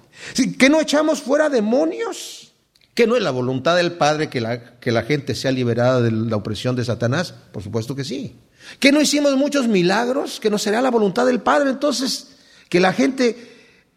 [0.58, 2.52] ¿Que no echamos fuera demonios?
[2.94, 6.10] ¿Que no es la voluntad del Padre que la, que la gente sea liberada de
[6.10, 7.34] la opresión de Satanás?
[7.52, 8.36] Por supuesto que sí.
[8.78, 10.40] ¿Que no hicimos muchos milagros?
[10.40, 11.68] ¿Que no será la voluntad del Padre?
[11.68, 12.28] Entonces,
[12.70, 13.36] que la gente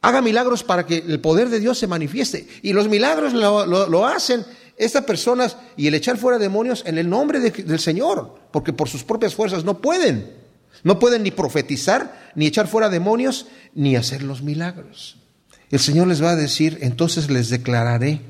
[0.02, 2.50] haga milagros para que el poder de Dios se manifieste.
[2.62, 4.46] Y los milagros lo, lo hacen
[4.78, 9.04] estas personas y el echar fuera demonios en el nombre del Señor, porque por sus
[9.04, 10.34] propias fuerzas no pueden.
[10.84, 15.18] No pueden ni profetizar, ni echar fuera demonios, ni hacer los milagros.
[15.72, 18.22] El Señor les va a decir, entonces les declararé,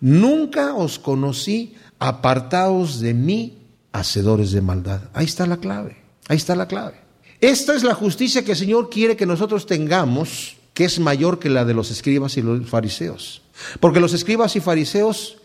[0.00, 3.58] nunca os conocí, apartados de mí,
[3.92, 5.02] hacedores de maldad.
[5.14, 5.96] Ahí está la clave,
[6.28, 7.00] ahí está la clave.
[7.40, 11.48] Esta es la justicia que el Señor quiere que nosotros tengamos, que es mayor que
[11.48, 13.42] la de los escribas y los fariseos.
[13.80, 15.38] Porque los escribas y fariseos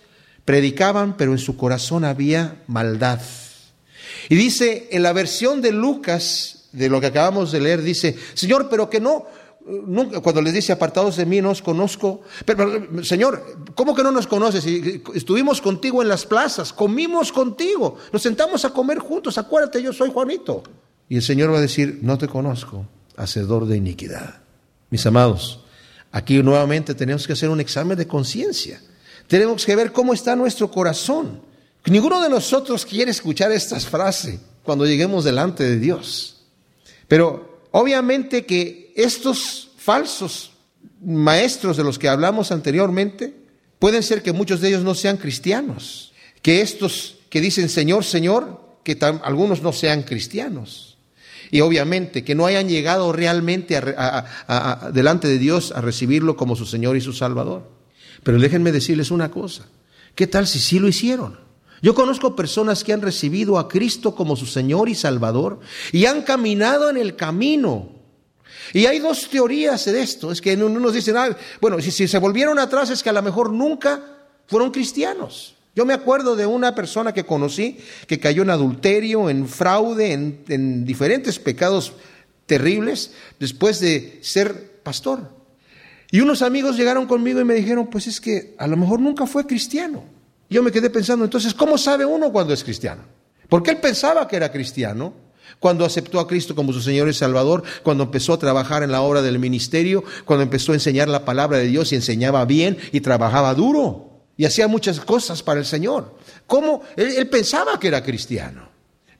[0.45, 3.21] Predicaban, pero en su corazón había maldad.
[4.29, 8.67] Y dice en la versión de Lucas, de lo que acabamos de leer, dice, Señor,
[8.69, 9.25] pero que no,
[9.65, 12.21] nunca, cuando les dice apartados de mí, no os conozco.
[12.45, 14.65] Pero, Señor, ¿cómo que no nos conoces?
[15.13, 20.11] Estuvimos contigo en las plazas, comimos contigo, nos sentamos a comer juntos, acuérdate, yo soy
[20.11, 20.63] Juanito.
[21.09, 24.41] Y el Señor va a decir, no te conozco, hacedor de iniquidad.
[24.89, 25.63] Mis amados,
[26.11, 28.81] aquí nuevamente tenemos que hacer un examen de conciencia.
[29.27, 31.41] Tenemos que ver cómo está nuestro corazón.
[31.85, 36.43] Ninguno de nosotros quiere escuchar estas frases cuando lleguemos delante de Dios.
[37.07, 40.53] Pero obviamente que estos falsos
[41.05, 43.33] maestros de los que hablamos anteriormente,
[43.79, 48.61] pueden ser que muchos de ellos no sean cristianos, que estos que dicen Señor, Señor,
[48.83, 50.97] que algunos no sean cristianos.
[51.51, 53.79] Y obviamente que no hayan llegado realmente
[54.93, 57.69] delante de Dios a recibirlo como su Señor y su Salvador.
[58.21, 59.65] Pero déjenme decirles una cosa.
[60.13, 61.39] ¿Qué tal si sí lo hicieron?
[61.81, 65.59] Yo conozco personas que han recibido a Cristo como su Señor y Salvador
[65.91, 67.89] y han caminado en el camino.
[68.71, 70.31] Y hay dos teorías de esto.
[70.31, 73.21] Es que unos dicen, ah, bueno, si, si se volvieron atrás es que a lo
[73.21, 74.01] mejor nunca
[74.47, 75.55] fueron cristianos.
[75.75, 80.85] Yo me acuerdo de una persona que conocí que cayó en adulterio, en fraude, en,
[80.85, 81.93] diferentes pecados
[82.45, 85.29] terribles después de ser pastor.
[86.13, 89.25] Y unos amigos llegaron conmigo y me dijeron, pues es que a lo mejor nunca
[89.25, 90.03] fue cristiano.
[90.47, 93.01] Yo me quedé pensando, entonces, ¿cómo sabe uno cuando es cristiano?
[93.49, 95.15] Porque él pensaba que era cristiano
[95.57, 99.01] cuando aceptó a Cristo como su Señor y Salvador, cuando empezó a trabajar en la
[99.01, 103.01] obra del ministerio, cuando empezó a enseñar la palabra de Dios y enseñaba bien y
[103.01, 106.15] trabajaba duro y hacía muchas cosas para el Señor.
[106.45, 106.83] ¿Cómo?
[106.95, 108.69] Él, pensaba que era cristiano.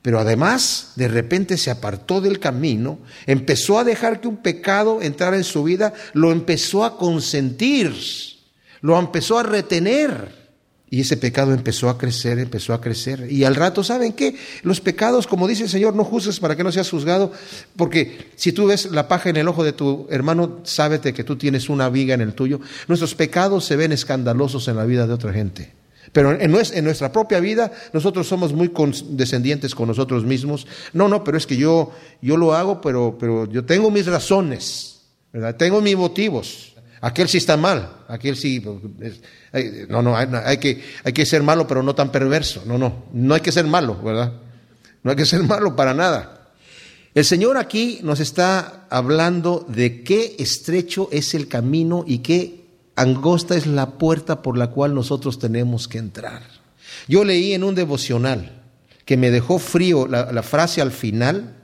[0.03, 5.37] Pero además, de repente se apartó del camino, empezó a dejar que un pecado entrara
[5.37, 7.95] en su vida, lo empezó a consentir,
[8.81, 10.43] lo empezó a retener.
[10.89, 13.31] Y ese pecado empezó a crecer, empezó a crecer.
[13.31, 14.35] Y al rato, ¿saben qué?
[14.61, 17.31] Los pecados, como dice el Señor, no juzgues para que no seas juzgado,
[17.77, 21.37] porque si tú ves la paja en el ojo de tu hermano, sábete que tú
[21.37, 22.59] tienes una viga en el tuyo.
[22.89, 25.82] Nuestros pecados se ven escandalosos en la vida de otra gente.
[26.11, 30.67] Pero en, nuestra propia vida nosotros somos muy condescendientes con nosotros mismos.
[30.91, 35.01] No, no, pero es que yo, yo lo hago, pero, pero yo tengo mis razones,
[35.31, 35.55] ¿verdad?
[35.55, 36.73] tengo mis motivos.
[37.01, 38.63] Aquel sí está mal, aquel sí...
[39.89, 42.63] no, no, hay, que, hay que ser malo, pero no tan perverso.
[42.65, 44.33] No, no, no hay que ser malo, ¿verdad?
[45.03, 46.51] No hay que ser malo para nada.
[47.13, 52.62] El Señor aquí nos está hablando de qué estrecho es el camino y qué
[52.95, 56.43] angosta es la puerta por la cual nosotros tenemos que entrar.
[57.07, 58.61] Yo leí en un devocional
[59.05, 61.55] que me dejó frío la, frase al final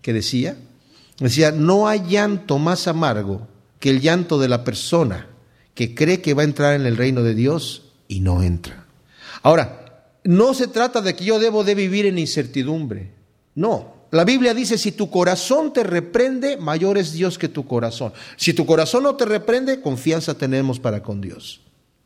[0.00, 0.56] que decía,
[1.18, 3.48] decía, no hay llanto más amargo
[3.80, 5.28] que el llanto de la persona
[5.74, 8.86] que cree que va a entrar en el reino de Dios y no entra.
[9.42, 13.12] Ahora, no se trata de que yo debo de vivir en incertidumbre.
[13.54, 18.12] No, la Biblia dice, si tu corazón te reprende, mayor es Dios que tu corazón.
[18.36, 21.60] Si tu corazón no te reprende, confianza tenemos para con Dios.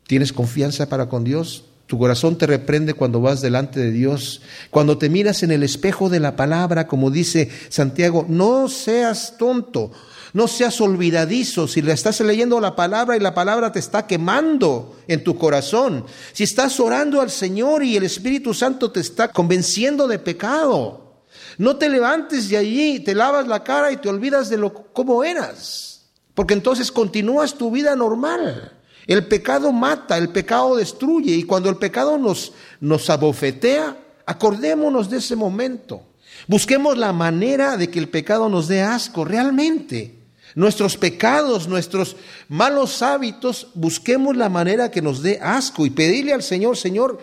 [0.07, 1.65] ¿Tienes confianza para con Dios?
[1.85, 4.41] Tu corazón te reprende cuando vas delante de Dios.
[4.69, 9.91] Cuando te miras en el espejo de la palabra, como dice Santiago, no seas tonto.
[10.33, 14.95] No seas olvidadizo si le estás leyendo la palabra y la palabra te está quemando
[15.07, 16.05] en tu corazón.
[16.31, 21.10] Si estás orando al Señor y el Espíritu Santo te está convenciendo de pecado.
[21.57, 25.23] No te levantes de allí, te lavas la cara y te olvidas de lo cómo
[25.23, 26.01] eras.
[26.33, 28.77] Porque entonces continúas tu vida normal.
[29.07, 35.17] El pecado mata, el pecado destruye y cuando el pecado nos, nos abofetea, acordémonos de
[35.17, 36.03] ese momento.
[36.47, 40.21] Busquemos la manera de que el pecado nos dé asco realmente
[40.55, 42.15] nuestros pecados, nuestros
[42.49, 47.19] malos hábitos, busquemos la manera que nos dé asco y pedirle al Señor, Señor,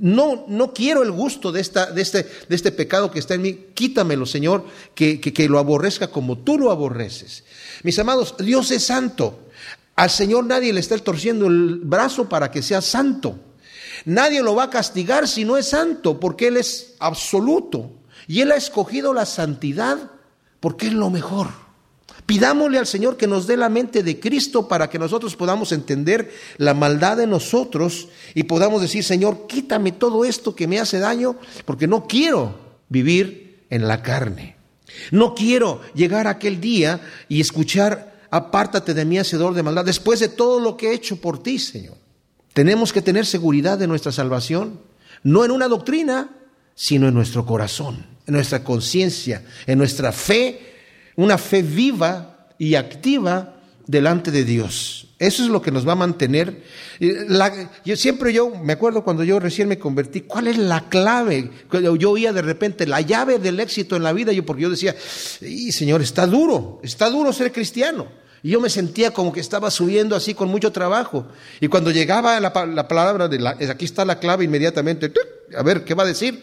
[0.00, 3.42] no, no quiero el gusto de, esta, de, este, de este pecado que está en
[3.42, 7.44] mí, quítamelo, Señor, que, que, que lo aborrezca como tú lo aborreces.
[7.82, 9.46] Mis amados, Dios es santo.
[9.96, 13.38] Al Señor nadie le está torciendo el brazo para que sea santo.
[14.06, 17.90] Nadie lo va a castigar si no es santo, porque Él es absoluto.
[18.26, 20.10] Y Él ha escogido la santidad
[20.60, 21.48] porque es lo mejor.
[22.30, 26.32] Pidámosle al Señor que nos dé la mente de Cristo para que nosotros podamos entender
[26.58, 31.38] la maldad de nosotros y podamos decir, Señor, quítame todo esto que me hace daño,
[31.64, 32.56] porque no quiero
[32.88, 34.54] vivir en la carne.
[35.10, 40.28] No quiero llegar aquel día y escuchar, apártate de mí, hacedor de maldad, después de
[40.28, 41.96] todo lo que he hecho por ti, Señor.
[42.52, 44.78] Tenemos que tener seguridad de nuestra salvación,
[45.24, 46.30] no en una doctrina,
[46.76, 50.69] sino en nuestro corazón, en nuestra conciencia, en nuestra fe
[51.20, 53.56] una fe viva y activa
[53.86, 55.08] delante de Dios.
[55.18, 56.62] Eso es lo que nos va a mantener.
[57.84, 61.50] yo siempre yo me acuerdo cuando yo recién me convertí, ¿cuál es la clave?
[61.98, 64.96] Yo oía de repente la llave del éxito en la vida, yo porque yo decía,
[65.42, 68.08] y Señor, está duro, está duro ser cristiano.
[68.42, 71.26] Y yo me sentía como que estaba subiendo así con mucho trabajo.
[71.60, 75.12] Y cuando llegaba la, la palabra de la, aquí está la clave inmediatamente,
[75.54, 76.42] a ver, ¿qué va a decir?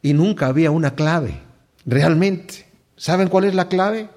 [0.00, 1.42] Y nunca había una clave,
[1.84, 2.65] realmente.
[2.96, 4.08] ¿Saben cuál es la clave?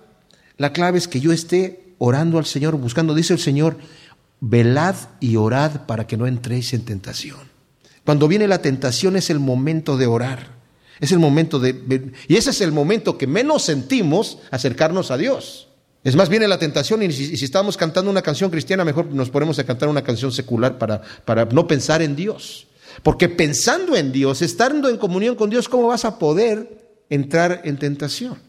[0.58, 3.78] La clave es que yo esté orando al Señor, buscando, dice el Señor,
[4.40, 7.38] velad y orad para que no entréis en tentación.
[8.06, 10.60] Cuando viene la tentación es el momento de orar.
[11.00, 12.12] Es el momento de...
[12.28, 15.68] Y ese es el momento que menos sentimos acercarnos a Dios.
[16.04, 19.60] Es más, viene la tentación y si, estamos cantando una canción cristiana, mejor nos ponemos
[19.60, 22.68] a cantar una canción secular para, para no pensar en Dios.
[23.04, 27.78] Porque pensando en Dios, estando en comunión con Dios, ¿cómo vas a poder entrar en
[27.78, 28.49] tentación?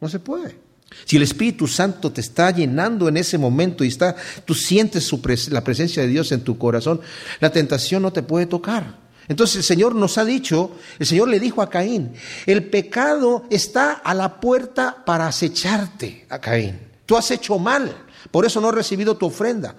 [0.00, 0.68] No se puede.
[1.04, 5.12] Si el Espíritu Santo te está llenando en ese momento y está, tú sientes
[5.50, 7.00] la presencia de Dios en tu corazón,
[7.40, 8.96] la tentación no te puede tocar.
[9.28, 12.14] Entonces el Señor nos ha dicho, el Señor le dijo a Caín,
[12.46, 16.80] el pecado está a la puerta para acecharte a Caín.
[17.04, 17.94] Tú has hecho mal,
[18.30, 19.74] por eso no has recibido tu ofrenda.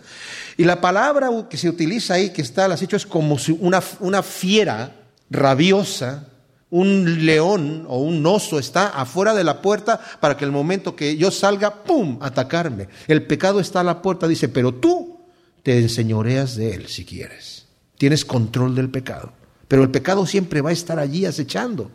[0.57, 3.81] Y la palabra que se utiliza ahí, que está al acecho, es como si una,
[4.01, 4.95] una fiera
[5.31, 6.27] rabiosa,
[6.71, 11.17] un león o un oso está afuera de la puerta para que el momento que
[11.17, 12.87] yo salga, ¡pum!, atacarme.
[13.07, 15.19] El pecado está a la puerta, dice, pero tú
[15.63, 17.65] te enseñoreas de él si quieres.
[17.97, 19.33] Tienes control del pecado.
[19.67, 21.91] Pero el pecado siempre va a estar allí acechando.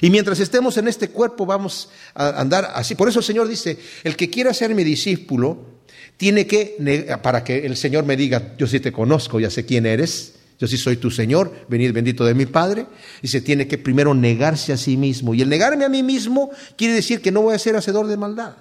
[0.00, 2.94] Y mientras estemos en este cuerpo vamos a andar así.
[2.94, 5.78] Por eso el Señor dice, el que quiera ser mi discípulo,
[6.16, 6.76] tiene que,
[7.22, 10.66] para que el Señor me diga, yo sí te conozco, ya sé quién eres, yo
[10.66, 12.86] sí soy tu Señor, venid bendito de mi Padre,
[13.22, 15.34] y se tiene que primero negarse a sí mismo.
[15.34, 18.16] Y el negarme a mí mismo quiere decir que no voy a ser hacedor de
[18.16, 18.56] maldad.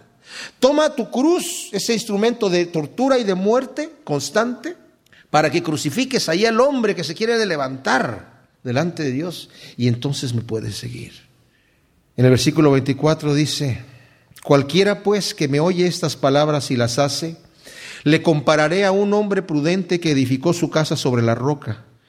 [0.60, 4.76] Toma tu cruz, ese instrumento de tortura y de muerte constante,
[5.30, 10.34] para que crucifiques ahí al hombre que se quiere levantar delante de Dios y entonces
[10.34, 11.14] me puedes seguir.
[12.16, 13.82] En el versículo 24 dice,
[14.44, 17.38] cualquiera pues que me oye estas palabras y las hace,
[18.04, 21.87] le compararé a un hombre prudente que edificó su casa sobre la roca.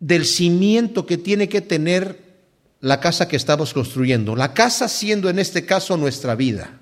[0.00, 2.28] del cimiento que tiene que tener
[2.80, 4.36] la casa que estamos construyendo.
[4.36, 6.80] La casa siendo en este caso nuestra vida,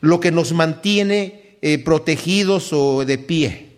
[0.00, 3.74] lo que nos mantiene eh, protegidos o de pie.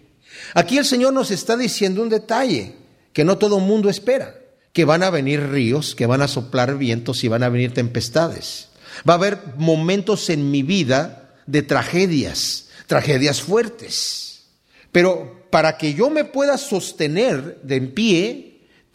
[0.55, 2.74] Aquí el Señor nos está diciendo un detalle
[3.12, 4.34] que no todo el mundo espera,
[4.72, 8.68] que van a venir ríos, que van a soplar vientos y van a venir tempestades.
[9.09, 14.45] Va a haber momentos en mi vida de tragedias, tragedias fuertes.
[14.93, 18.45] Pero para que yo me pueda sostener de en pie,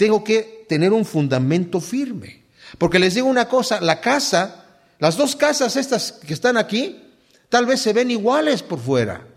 [0.01, 2.41] tengo que tener un fundamento firme.
[2.79, 4.65] Porque les digo una cosa, la casa,
[4.97, 7.03] las dos casas estas que están aquí,
[7.49, 9.27] tal vez se ven iguales por fuera.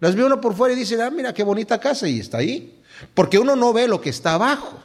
[0.00, 2.80] Las ve uno por fuera y dice, ah, mira qué bonita casa y está ahí.
[3.12, 4.82] Porque uno no ve lo que está abajo.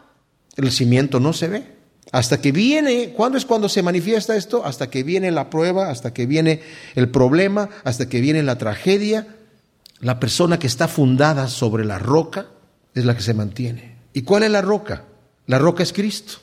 [0.57, 1.63] El cimiento no se ve.
[2.11, 4.65] Hasta que viene, ¿cuándo es cuando se manifiesta esto?
[4.65, 6.61] Hasta que viene la prueba, hasta que viene
[6.95, 9.37] el problema, hasta que viene la tragedia.
[10.01, 12.47] La persona que está fundada sobre la roca
[12.93, 13.95] es la que se mantiene.
[14.11, 15.05] ¿Y cuál es la roca?
[15.50, 16.34] La roca es Cristo.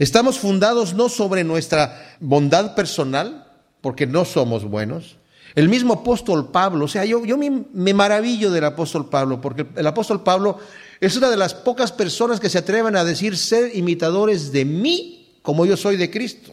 [0.00, 3.46] Estamos fundados no sobre nuestra bondad personal,
[3.80, 5.16] porque no somos buenos.
[5.54, 10.24] El mismo apóstol Pablo, o sea, yo, me, maravillo del apóstol Pablo, porque el apóstol
[10.24, 10.58] Pablo
[11.00, 15.38] es una de las pocas personas que se atreven a decir ser imitadores de mí
[15.40, 16.52] como yo soy de Cristo.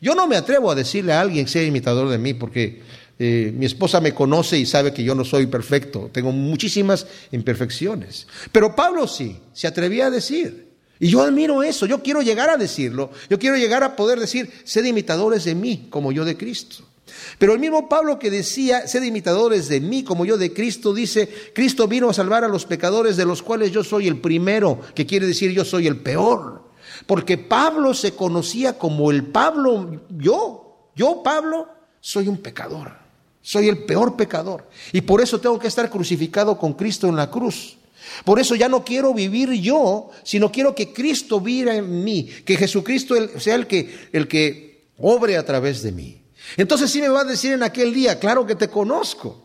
[0.00, 2.80] Yo no me atrevo a decirle a alguien ser imitador de mí, porque
[3.18, 8.26] eh, mi esposa me conoce y sabe que yo no soy perfecto, tengo muchísimas imperfecciones.
[8.50, 10.63] Pero Pablo sí, se atrevía a decir.
[11.00, 14.50] Y yo admiro eso, yo quiero llegar a decirlo, yo quiero llegar a poder decir,
[14.64, 16.84] sed imitadores de mí como yo de Cristo.
[17.38, 21.28] Pero el mismo Pablo que decía, sed imitadores de mí como yo de Cristo, dice,
[21.54, 25.06] Cristo vino a salvar a los pecadores de los cuales yo soy el primero, que
[25.06, 26.64] quiere decir yo soy el peor.
[27.06, 31.68] Porque Pablo se conocía como el Pablo, yo, yo Pablo,
[32.00, 32.92] soy un pecador,
[33.42, 34.68] soy el peor pecador.
[34.92, 37.78] Y por eso tengo que estar crucificado con Cristo en la cruz.
[38.24, 42.56] Por eso ya no quiero vivir yo, sino quiero que Cristo viva en mí, que
[42.56, 46.20] Jesucristo sea el que, el que obre a través de mí.
[46.56, 49.42] Entonces sí me va a decir en aquel día, claro que te conozco.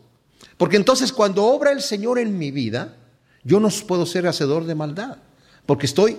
[0.57, 2.97] Porque entonces cuando obra el Señor en mi vida,
[3.43, 5.18] yo no puedo ser hacedor de maldad,
[5.66, 6.18] porque estoy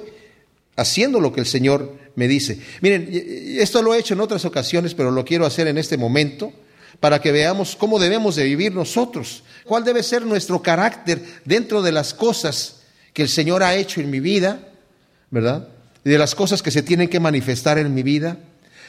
[0.77, 2.61] haciendo lo que el Señor me dice.
[2.81, 6.53] Miren, esto lo he hecho en otras ocasiones, pero lo quiero hacer en este momento
[7.01, 11.93] para que veamos cómo debemos de vivir nosotros, cuál debe ser nuestro carácter dentro de
[11.93, 12.83] las cosas
[13.13, 14.69] que el Señor ha hecho en mi vida,
[15.31, 15.69] ¿verdad?
[16.05, 18.39] Y de las cosas que se tienen que manifestar en mi vida,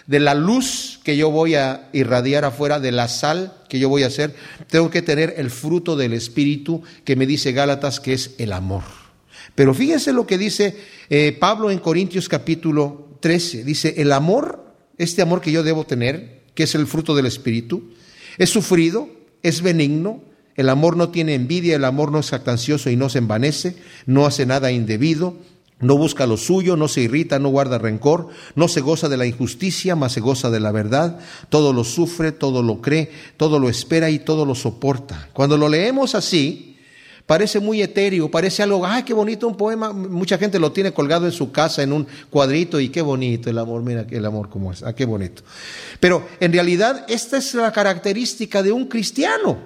[0.08, 4.04] de la luz que yo voy a irradiar afuera, de la sal que yo voy
[4.04, 4.36] a hacer,
[4.68, 8.84] tengo que tener el fruto del Espíritu que me dice Gálatas que es el amor.
[9.56, 10.78] Pero fíjense lo que dice
[11.10, 14.66] eh, Pablo en Corintios capítulo 13, dice, el amor,
[14.98, 17.94] este amor que yo debo tener, que es el fruto del Espíritu,
[18.42, 19.08] es sufrido,
[19.44, 20.20] es benigno,
[20.56, 23.76] el amor no tiene envidia, el amor no es jactancioso y no se envanece,
[24.08, 25.36] no hace nada indebido,
[25.80, 29.28] no busca lo suyo, no se irrita, no guarda rencor, no se goza de la
[29.28, 31.20] injusticia, mas se goza de la verdad,
[31.50, 35.30] todo lo sufre, todo lo cree, todo lo espera y todo lo soporta.
[35.34, 36.71] Cuando lo leemos así,
[37.32, 39.94] parece muy etéreo, parece algo, ay, qué bonito un poema.
[39.94, 43.58] Mucha gente lo tiene colgado en su casa en un cuadrito y qué bonito el
[43.58, 45.42] amor, mira el amor como es, ah, qué bonito.
[46.02, 49.60] Pero en realidad esta es la característica de un cristiano.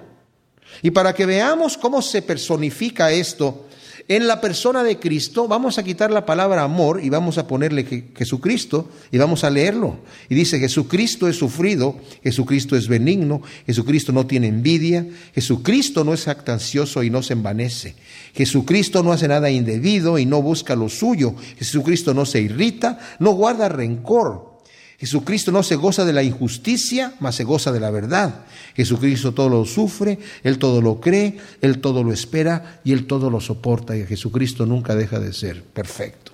[0.80, 3.66] Y para que veamos cómo se personifica esto,
[4.08, 7.84] en la persona de Cristo vamos a quitar la palabra amor y vamos a ponerle
[8.16, 9.98] Jesucristo y vamos a leerlo.
[10.28, 16.28] Y dice, Jesucristo es sufrido, Jesucristo es benigno, Jesucristo no tiene envidia, Jesucristo no es
[16.28, 17.96] actancioso y no se envanece,
[18.34, 23.32] Jesucristo no hace nada indebido y no busca lo suyo, Jesucristo no se irrita, no
[23.32, 24.55] guarda rencor.
[24.98, 28.46] Jesucristo no se goza de la injusticia, mas se goza de la verdad.
[28.74, 33.28] Jesucristo todo lo sufre, Él todo lo cree, Él todo lo espera y Él todo
[33.28, 33.94] lo soporta.
[33.94, 36.32] Y Jesucristo nunca deja de ser perfecto.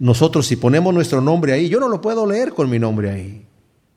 [0.00, 3.46] Nosotros si ponemos nuestro nombre ahí, yo no lo puedo leer con mi nombre ahí,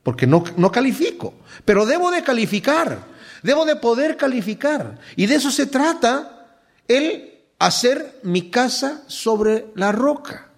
[0.04, 1.34] porque no, no califico,
[1.66, 3.08] pero debo de calificar,
[3.42, 5.00] debo de poder calificar.
[5.16, 10.50] Y de eso se trata el hacer mi casa sobre la roca.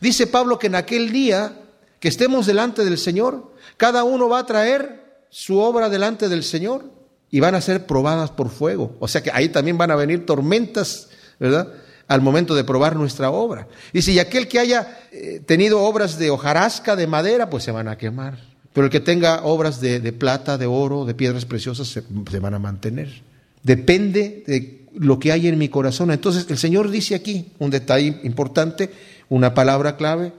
[0.00, 1.52] Dice Pablo que en aquel día
[2.00, 6.84] que estemos delante del Señor, cada uno va a traer su obra delante del Señor
[7.30, 8.96] y van a ser probadas por fuego.
[8.98, 11.72] O sea que ahí también van a venir tormentas, ¿verdad?
[12.08, 13.68] Al momento de probar nuestra obra.
[13.92, 17.96] Y aquel que haya eh, tenido obras de hojarasca, de madera, pues se van a
[17.96, 18.38] quemar.
[18.72, 22.58] Pero el que tenga obras de, plata, de oro, de piedras preciosas, se van a
[22.58, 23.22] mantener.
[23.62, 26.10] Depende de lo que hay en mi corazón.
[26.10, 28.90] Entonces el Señor dice aquí un detalle importante,
[29.28, 30.32] una palabra clave,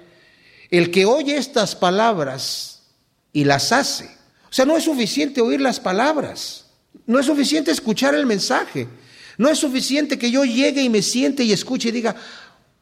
[0.72, 2.84] el que oye estas palabras
[3.34, 4.06] y las hace.
[4.06, 6.66] O sea, no es suficiente oír las palabras,
[7.06, 8.88] no es suficiente escuchar el mensaje,
[9.38, 12.16] no es suficiente que yo llegue y me siente y escuche y diga,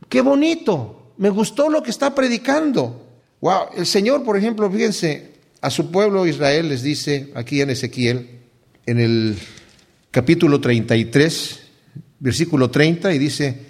[0.07, 3.07] qué bonito, me gustó lo que está predicando.
[3.41, 8.39] Wow, el Señor, por ejemplo, fíjense, a su pueblo Israel les dice aquí en Ezequiel,
[8.85, 9.37] en el
[10.11, 11.59] capítulo 33,
[12.19, 13.65] versículo 30, y dice,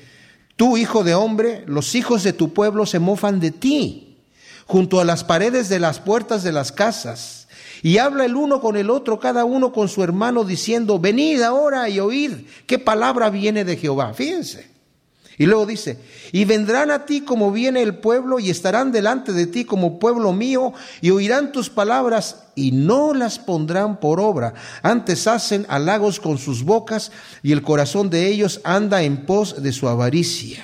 [0.56, 4.09] tú hijo de hombre, los hijos de tu pueblo se mofan de ti
[4.70, 7.48] junto a las paredes de las puertas de las casas.
[7.82, 11.90] Y habla el uno con el otro, cada uno con su hermano, diciendo, venid ahora
[11.90, 12.34] y oíd
[12.68, 14.14] qué palabra viene de Jehová.
[14.14, 14.70] Fíjense.
[15.40, 15.98] Y luego dice,
[16.32, 20.34] y vendrán a ti como viene el pueblo y estarán delante de ti como pueblo
[20.34, 24.54] mío y oirán tus palabras y no las pondrán por obra.
[24.84, 27.12] Antes hacen halagos con sus bocas
[27.42, 30.64] y el corazón de ellos anda en pos de su avaricia.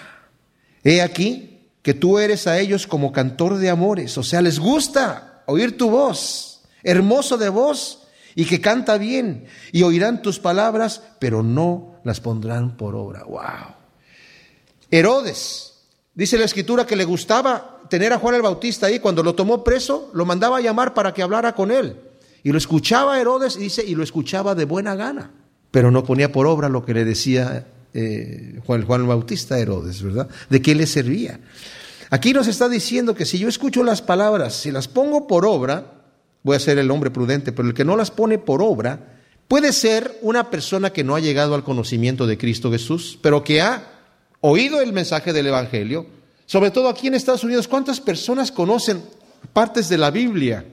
[0.84, 1.55] He aquí,
[1.86, 5.92] que tú eres a ellos como cantor de amores, o sea, les gusta oír tu
[5.92, 12.22] voz, hermoso de voz y que canta bien, y oirán tus palabras, pero no las
[12.22, 13.24] pondrán por obra.
[13.26, 13.76] Wow.
[14.90, 15.84] Herodes,
[16.16, 19.64] dice la escritura que le gustaba tener a Juan el Bautista ahí, cuando lo tomó
[19.64, 22.00] preso, lo mandaba a llamar para que hablara con él.
[22.42, 25.30] Y lo escuchaba Herodes, dice, y lo escuchaba de buena gana,
[25.70, 30.28] pero no ponía por obra lo que le decía eh, Juan, Juan Bautista Herodes, ¿verdad?
[30.50, 31.40] ¿De qué le servía?
[32.10, 36.04] Aquí nos está diciendo que si yo escucho las palabras, si las pongo por obra,
[36.44, 39.18] voy a ser el hombre prudente, pero el que no las pone por obra,
[39.48, 43.62] puede ser una persona que no ha llegado al conocimiento de Cristo Jesús, pero que
[43.62, 43.88] ha
[44.42, 46.06] oído el mensaje del Evangelio.
[46.46, 49.04] Sobre todo aquí en Estados Unidos, ¿cuántas personas conocen
[49.54, 50.66] partes de la Biblia?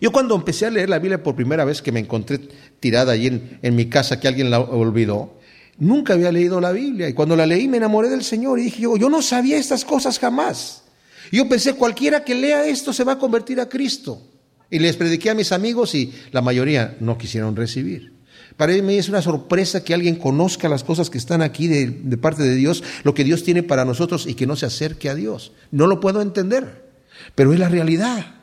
[0.00, 2.40] Yo cuando empecé a leer la Biblia por primera vez que me encontré
[2.80, 5.41] tirada allí en mi casa, que alguien la olvidó,
[5.78, 8.82] Nunca había leído la Biblia y cuando la leí me enamoré del Señor y dije,
[8.82, 10.82] yo, yo no sabía estas cosas jamás.
[11.30, 14.22] Yo pensé, cualquiera que lea esto se va a convertir a Cristo.
[14.70, 18.12] Y les prediqué a mis amigos y la mayoría no quisieron recibir.
[18.56, 22.18] Para mí es una sorpresa que alguien conozca las cosas que están aquí de, de,
[22.18, 25.14] parte de Dios, lo que Dios tiene para nosotros y que no se acerque a
[25.14, 25.52] Dios.
[25.70, 26.90] No lo puedo entender,
[27.34, 28.42] pero es la realidad.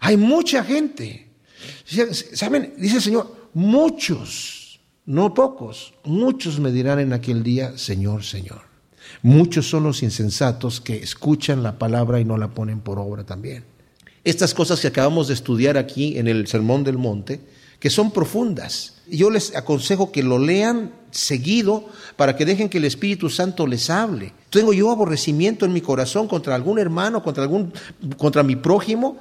[0.00, 1.28] Hay mucha gente.
[2.34, 2.74] ¿Saben?
[2.76, 4.63] Dice el Señor, muchos
[5.06, 8.62] no pocos, muchos me dirán en aquel día, Señor, Señor.
[9.22, 13.64] Muchos son los insensatos que escuchan la palabra y no la ponen por obra también.
[14.24, 17.40] Estas cosas que acabamos de estudiar aquí en el Sermón del Monte,
[17.78, 21.84] que son profundas, yo les aconsejo que lo lean seguido
[22.16, 24.32] para que dejen que el Espíritu Santo les hable.
[24.48, 27.72] Tengo yo aborrecimiento en mi corazón contra algún hermano, contra algún
[28.16, 29.18] contra mi prójimo,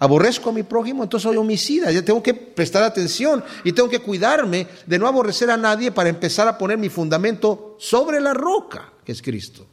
[0.00, 1.92] aborrezco a mi prójimo, entonces soy homicida.
[1.92, 6.08] Yo tengo que prestar atención y tengo que cuidarme de no aborrecer a nadie para
[6.08, 9.66] empezar a poner mi fundamento sobre la roca, que es Cristo.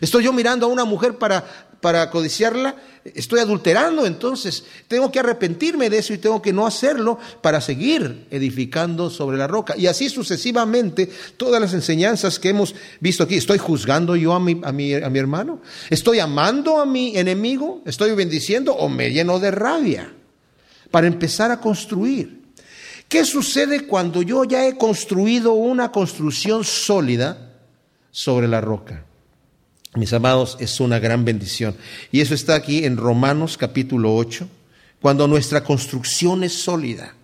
[0.00, 1.44] Estoy yo mirando a una mujer para,
[1.84, 7.18] para codiciarla, estoy adulterando, entonces tengo que arrepentirme de eso y tengo que no hacerlo
[7.42, 9.76] para seguir edificando sobre la roca.
[9.76, 14.58] Y así sucesivamente, todas las enseñanzas que hemos visto aquí, ¿estoy juzgando yo a mi,
[14.64, 15.60] a mi, a mi hermano?
[15.90, 17.82] ¿Estoy amando a mi enemigo?
[17.84, 20.10] ¿Estoy bendiciendo o me lleno de rabia?
[20.90, 22.44] Para empezar a construir.
[23.10, 27.52] ¿Qué sucede cuando yo ya he construido una construcción sólida
[28.10, 29.04] sobre la roca?
[29.94, 31.76] Mis amados, es una gran bendición.
[32.10, 34.48] Y eso está aquí en Romanos capítulo 8,
[35.00, 37.14] cuando nuestra construcción es sólida.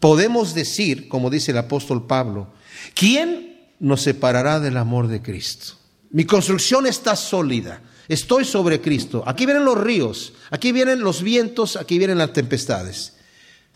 [0.00, 2.48] Podemos decir, como dice el apóstol Pablo,
[2.94, 5.74] ¿quién nos separará del amor de Cristo?
[6.10, 7.80] Mi construcción está sólida.
[8.08, 9.22] Estoy sobre Cristo.
[9.24, 13.14] Aquí vienen los ríos, aquí vienen los vientos, aquí vienen las tempestades.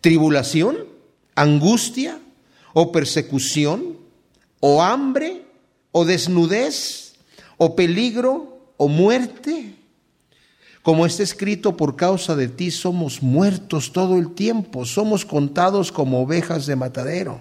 [0.00, 0.78] Tribulación,
[1.36, 2.18] angustia
[2.72, 3.98] o persecución
[4.58, 5.44] o hambre
[5.92, 7.05] o desnudez
[7.56, 9.74] o peligro o muerte.
[10.82, 16.22] Como está escrito, por causa de ti somos muertos todo el tiempo, somos contados como
[16.22, 17.40] ovejas de matadero.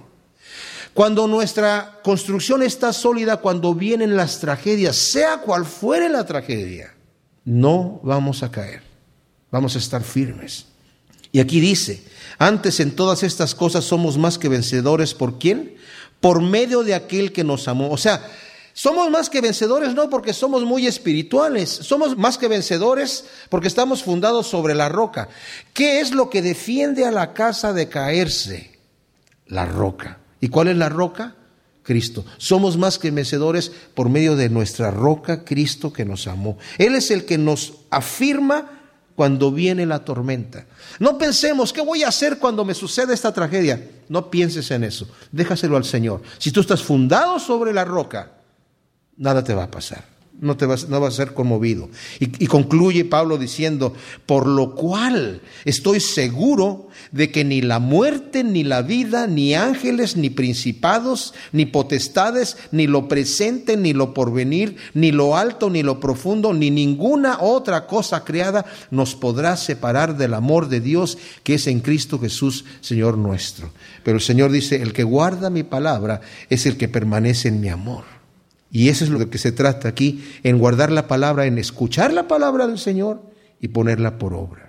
[0.95, 6.95] Cuando nuestra construcción está sólida, cuando vienen las tragedias, sea cual fuere la tragedia,
[7.43, 8.81] no vamos a caer,
[9.51, 10.67] vamos a estar firmes.
[11.31, 12.01] Y aquí dice,
[12.39, 15.75] antes en todas estas cosas somos más que vencedores, ¿por quién?
[16.21, 17.91] Por medio de aquel que nos amó.
[17.91, 18.25] O sea,
[18.75, 24.03] somos más que vencedores no porque somos muy espirituales, somos más que vencedores porque estamos
[24.03, 25.29] fundados sobre la roca.
[25.73, 28.77] ¿Qué es lo que defiende a la casa de caerse?
[29.47, 30.19] La roca.
[30.41, 31.35] ¿Y cuál es la roca?
[31.83, 32.25] Cristo.
[32.37, 36.57] Somos más que vencedores por medio de nuestra roca, Cristo que nos amó.
[36.77, 38.81] Él es el que nos afirma
[39.15, 40.65] cuando viene la tormenta.
[40.99, 43.89] No pensemos, ¿qué voy a hacer cuando me suceda esta tragedia?
[44.09, 46.21] No pienses en eso, déjaselo al Señor.
[46.39, 48.34] Si tú estás fundado sobre la roca,
[49.17, 51.89] nada te va a pasar no, te vas, no a ser conmovido.
[52.19, 53.93] Y, concluye Pablo diciendo,
[54.25, 60.15] por lo cual estoy seguro de que ni la muerte, ni la vida, ni ángeles,
[60.15, 65.99] ni principados, ni potestades, ni lo presente, ni lo porvenir, ni lo alto, ni lo
[65.99, 71.67] profundo, ni ninguna otra cosa creada nos podrá separar del amor de Dios que es
[71.67, 73.71] en Cristo Jesús, Señor nuestro.
[74.03, 77.69] Pero el Señor dice, el que guarda mi palabra es el que permanece en mi
[77.69, 78.14] amor.
[78.71, 82.27] Y eso es lo que se trata aquí, en guardar la palabra, en escuchar la
[82.27, 83.21] palabra del Señor
[83.61, 84.64] y ponerla por obra.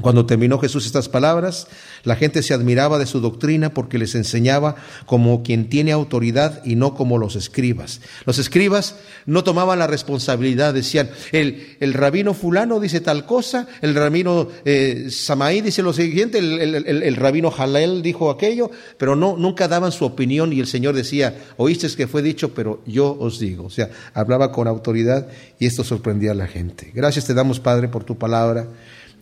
[0.00, 1.68] Cuando terminó Jesús estas palabras,
[2.02, 4.74] la gente se admiraba de su doctrina porque les enseñaba
[5.06, 8.00] como quien tiene autoridad y no como los escribas.
[8.24, 13.94] Los escribas no tomaban la responsabilidad, decían, el, el rabino fulano dice tal cosa, el
[13.94, 19.68] rabino eh, Samaí dice lo siguiente, el, el, rabino Jalel dijo aquello, pero no, nunca
[19.68, 23.66] daban su opinión y el Señor decía, oíste que fue dicho, pero yo os digo.
[23.66, 25.28] O sea, hablaba con autoridad
[25.58, 26.90] y esto sorprendía a la gente.
[26.94, 28.68] Gracias te damos, Padre, por tu palabra.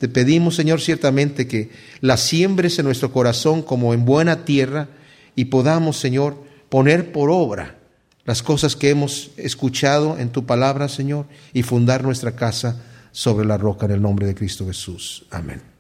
[0.03, 4.88] Te pedimos, Señor, ciertamente que la siembres en nuestro corazón como en buena tierra
[5.36, 7.76] y podamos, Señor, poner por obra
[8.24, 12.82] las cosas que hemos escuchado en tu palabra, Señor, y fundar nuestra casa
[13.12, 15.24] sobre la roca en el nombre de Cristo Jesús.
[15.30, 15.72] Amén.